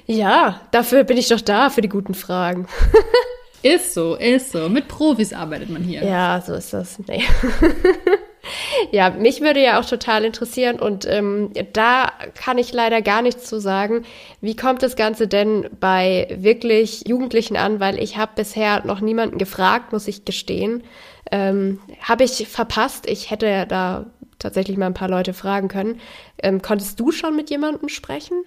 ja, 0.08 0.60
dafür 0.72 1.04
bin 1.04 1.18
ich 1.18 1.30
doch 1.30 1.42
da, 1.42 1.70
für 1.70 1.82
die 1.82 1.90
guten 1.90 2.16
Fragen. 2.16 2.68
Ist 3.64 3.94
so, 3.94 4.16
ist 4.16 4.52
so. 4.52 4.70
Mit 4.70 4.88
Profis 4.88 5.34
arbeitet 5.34 5.70
man 5.70 5.84
hier. 5.84 6.04
Ja, 6.04 6.42
so 6.46 6.54
ist 6.54 6.74
das. 6.74 6.98
Nee. 7.08 7.24
ja, 8.92 9.12
mich 9.12 9.42
würde 9.42 9.62
ja 9.62 9.80
auch 9.80 9.86
total 9.86 10.26
interessieren 10.26 10.80
und 10.80 11.06
ähm, 11.06 11.52
da 11.74 12.12
kann 12.34 12.58
ich 12.58 12.74
leider 12.74 13.02
gar 13.02 13.22
nichts 13.22 13.46
zu 13.46 13.60
sagen. 13.60 14.04
Wie 14.42 14.56
kommt 14.56 14.82
das 14.82 14.96
Ganze 14.96 15.28
denn 15.28 15.70
bei 15.80 16.28
wirklich 16.36 17.08
Jugendlichen 17.08 17.56
an? 17.56 17.80
Weil 17.80 18.00
ich 18.00 18.18
habe 18.18 18.32
bisher 18.36 18.86
noch 18.86 19.00
niemanden 19.00 19.38
gefragt, 19.38 19.92
muss 19.92 20.08
ich 20.08 20.26
gestehen. 20.26 20.84
Ähm, 21.32 21.80
habe 22.02 22.24
ich 22.24 22.48
verpasst. 22.48 23.08
Ich 23.08 23.30
hätte 23.30 23.48
ja 23.48 23.66
da 23.66 24.08
tatsächlich 24.40 24.78
mal 24.78 24.88
ein 24.88 24.96
paar 24.96 25.10
Leute 25.10 25.34
fragen 25.34 25.68
können. 25.68 26.00
Ähm, 26.42 26.62
konntest 26.62 27.00
du 27.00 27.12
schon 27.12 27.36
mit 27.36 27.52
jemandem 27.52 27.90
sprechen? 27.90 28.44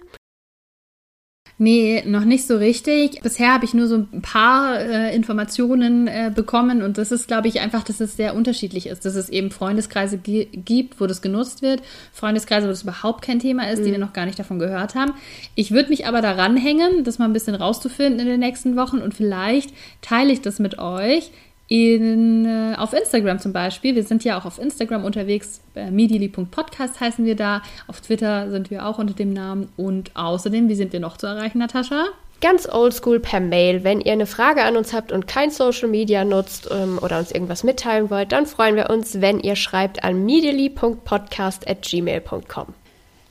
Nee, 1.57 2.03
noch 2.05 2.25
nicht 2.25 2.45
so 2.45 2.57
richtig. 2.57 3.21
Bisher 3.21 3.53
habe 3.53 3.63
ich 3.63 3.73
nur 3.73 3.87
so 3.87 3.95
ein 3.95 4.21
paar 4.21 4.77
äh, 4.77 5.15
Informationen 5.15 6.07
äh, 6.07 6.29
bekommen 6.33 6.81
und 6.81 6.97
das 6.97 7.13
ist, 7.13 7.29
glaube 7.29 7.47
ich, 7.47 7.61
einfach, 7.61 7.83
dass 7.83 8.01
es 8.01 8.17
sehr 8.17 8.35
unterschiedlich 8.35 8.87
ist, 8.87 9.05
dass 9.05 9.15
es 9.15 9.29
eben 9.29 9.51
Freundeskreise 9.51 10.17
gibt, 10.17 10.99
wo 10.99 11.07
das 11.07 11.21
genutzt 11.21 11.61
wird, 11.61 11.81
Freundeskreise, 12.11 12.67
wo 12.67 12.71
das 12.71 12.83
überhaupt 12.83 13.21
kein 13.21 13.39
Thema 13.39 13.69
ist, 13.69 13.79
mhm. 13.79 13.85
die 13.85 13.91
wir 13.91 13.99
noch 13.99 14.11
gar 14.11 14.25
nicht 14.25 14.37
davon 14.37 14.59
gehört 14.59 14.95
haben. 14.95 15.13
Ich 15.55 15.71
würde 15.71 15.89
mich 15.89 16.05
aber 16.05 16.21
daran 16.21 16.57
hängen, 16.57 17.05
das 17.05 17.19
mal 17.19 17.25
ein 17.25 17.33
bisschen 17.33 17.55
rauszufinden 17.55 18.19
in 18.19 18.27
den 18.27 18.41
nächsten 18.41 18.75
Wochen 18.75 18.97
und 18.97 19.13
vielleicht 19.13 19.71
teile 20.01 20.33
ich 20.33 20.41
das 20.41 20.59
mit 20.59 20.77
euch 20.77 21.31
in, 21.67 22.45
äh, 22.45 22.75
auf 22.77 22.93
Instagram 22.93 23.39
zum 23.39 23.51
Beispiel. 23.51 23.95
Wir 23.95 24.03
sind 24.03 24.23
ja 24.23 24.39
auch 24.39 24.45
auf 24.45 24.59
Instagram 24.59 25.03
unterwegs. 25.03 25.61
Äh, 25.75 25.89
Medially.podcast 25.89 26.99
heißen 26.99 27.25
wir 27.25 27.35
da. 27.35 27.63
Auf 27.87 28.01
Twitter 28.01 28.51
sind 28.51 28.69
wir 28.69 28.85
auch 28.85 28.99
unter 28.99 29.15
dem 29.15 29.33
Namen. 29.33 29.69
Und 29.75 30.15
außerdem, 30.15 30.69
wie 30.69 30.75
sind 30.75 30.93
wir 30.93 30.99
noch 30.99 31.17
zu 31.17 31.25
erreichen, 31.25 31.57
Natascha? 31.57 32.05
Ganz 32.41 32.69
oldschool 32.69 33.19
per 33.19 33.39
Mail. 33.39 33.83
Wenn 33.83 34.01
ihr 34.01 34.13
eine 34.13 34.27
Frage 34.27 34.63
an 34.63 34.77
uns 34.77 34.93
habt 34.93 35.11
und 35.11 35.25
kein 35.25 35.49
Social 35.49 35.87
Media 35.87 36.23
nutzt 36.23 36.69
ähm, 36.71 36.99
oder 37.01 37.17
uns 37.17 37.31
irgendwas 37.31 37.63
mitteilen 37.63 38.11
wollt, 38.11 38.31
dann 38.31 38.45
freuen 38.45 38.75
wir 38.75 38.91
uns, 38.91 39.21
wenn 39.21 39.39
ihr 39.39 39.55
schreibt 39.55 40.03
an 40.03 40.23
medially.podcast.gmail.com. 40.25 42.84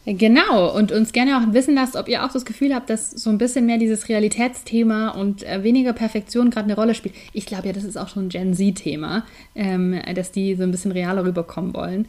Genau, 0.07 0.77
und 0.77 0.93
uns 0.93 1.12
gerne 1.12 1.38
auch 1.38 1.55
wissen 1.55 1.75
lasst, 1.75 1.97
ob 1.97 2.09
ihr 2.09 2.25
auch 2.25 2.33
das 2.33 2.45
Gefühl 2.45 2.75
habt, 2.75 2.90
dass 2.90 3.11
so 3.11 3.31
ein 3.31 3.38
bisschen 3.38 3.64
mehr 3.64 3.79
dieses 3.79 4.09
Realitätsthema 4.09 5.11
und 5.11 5.43
äh, 5.45 5.62
weniger 5.62 5.95
Perfektion 5.95 6.51
gerade 6.51 6.64
eine 6.64 6.75
Rolle 6.75 6.95
spielt. 6.95 7.14
Ich 7.33 7.47
glaube 7.47 7.69
ja, 7.69 7.73
das 7.73 7.85
ist 7.85 7.97
auch 7.97 8.09
schon 8.09 8.27
ein 8.27 8.29
Gen 8.29 8.53
Z-Thema, 8.53 9.25
ähm, 9.55 9.99
dass 10.14 10.31
die 10.31 10.57
so 10.57 10.62
ein 10.62 10.71
bisschen 10.71 10.93
realer 10.93 11.25
rüberkommen 11.25 11.73
wollen. 11.75 12.07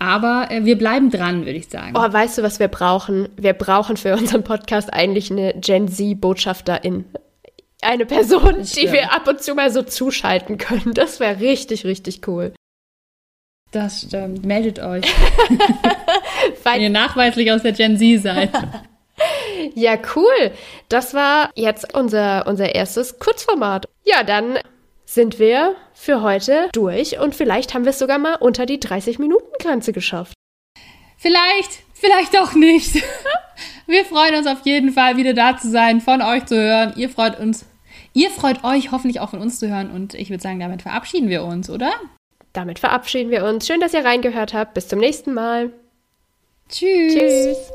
Aber 0.00 0.48
äh, 0.50 0.64
wir 0.64 0.76
bleiben 0.76 1.10
dran, 1.10 1.40
würde 1.44 1.58
ich 1.58 1.68
sagen. 1.68 1.92
Oh, 1.94 2.12
weißt 2.12 2.38
du, 2.38 2.42
was 2.42 2.58
wir 2.58 2.68
brauchen? 2.68 3.28
Wir 3.36 3.52
brauchen 3.52 3.96
für 3.96 4.16
unseren 4.16 4.42
Podcast 4.42 4.92
eigentlich 4.92 5.30
eine 5.30 5.54
Gen 5.54 5.86
Z-Botschafterin. 5.86 7.04
Eine 7.82 8.06
Person, 8.06 8.56
die 8.62 8.92
wir 8.92 9.12
ab 9.12 9.28
und 9.28 9.40
zu 9.40 9.54
mal 9.54 9.70
so 9.70 9.82
zuschalten 9.82 10.58
können. 10.58 10.94
Das 10.94 11.20
wäre 11.20 11.40
richtig, 11.40 11.84
richtig 11.84 12.26
cool. 12.26 12.52
Das 13.70 14.02
stimmt. 14.02 14.44
Meldet 14.44 14.80
euch. 14.80 15.04
Wenn 16.64 16.80
ihr 16.80 16.90
nachweislich 16.90 17.52
aus 17.52 17.62
der 17.62 17.72
Gen 17.72 17.98
Z 17.98 18.22
seid. 18.22 18.50
ja, 19.74 19.96
cool. 20.16 20.50
Das 20.88 21.14
war 21.14 21.50
jetzt 21.54 21.94
unser, 21.94 22.46
unser 22.46 22.74
erstes 22.74 23.18
Kurzformat. 23.18 23.86
Ja, 24.04 24.22
dann 24.22 24.58
sind 25.04 25.38
wir 25.38 25.74
für 25.92 26.22
heute 26.22 26.68
durch 26.72 27.18
und 27.18 27.34
vielleicht 27.34 27.74
haben 27.74 27.84
wir 27.84 27.90
es 27.90 27.98
sogar 27.98 28.18
mal 28.18 28.36
unter 28.36 28.64
die 28.64 28.78
30-Minuten-Grenze 28.78 29.92
geschafft. 29.92 30.34
Vielleicht, 31.18 31.82
vielleicht 31.92 32.38
auch 32.38 32.54
nicht. 32.54 33.02
Wir 33.86 34.04
freuen 34.04 34.36
uns 34.36 34.46
auf 34.46 34.64
jeden 34.64 34.92
Fall, 34.92 35.16
wieder 35.16 35.34
da 35.34 35.56
zu 35.56 35.68
sein, 35.68 36.00
von 36.00 36.22
euch 36.22 36.46
zu 36.46 36.56
hören. 36.56 36.94
Ihr 36.96 37.10
freut 37.10 37.38
uns. 37.38 37.66
Ihr 38.14 38.30
freut 38.30 38.64
euch 38.64 38.92
hoffentlich 38.92 39.20
auch 39.20 39.30
von 39.30 39.40
uns 39.40 39.58
zu 39.58 39.68
hören 39.68 39.90
und 39.90 40.14
ich 40.14 40.30
würde 40.30 40.42
sagen, 40.42 40.60
damit 40.60 40.82
verabschieden 40.82 41.28
wir 41.28 41.44
uns, 41.44 41.68
oder? 41.68 41.92
Damit 42.52 42.78
verabschieden 42.78 43.30
wir 43.30 43.44
uns. 43.44 43.66
Schön, 43.66 43.80
dass 43.80 43.94
ihr 43.94 44.04
reingehört 44.04 44.54
habt. 44.54 44.74
Bis 44.74 44.88
zum 44.88 44.98
nächsten 44.98 45.34
Mal. 45.34 45.72
Tschüss. 46.70 47.14
Tschüss. 47.14 47.72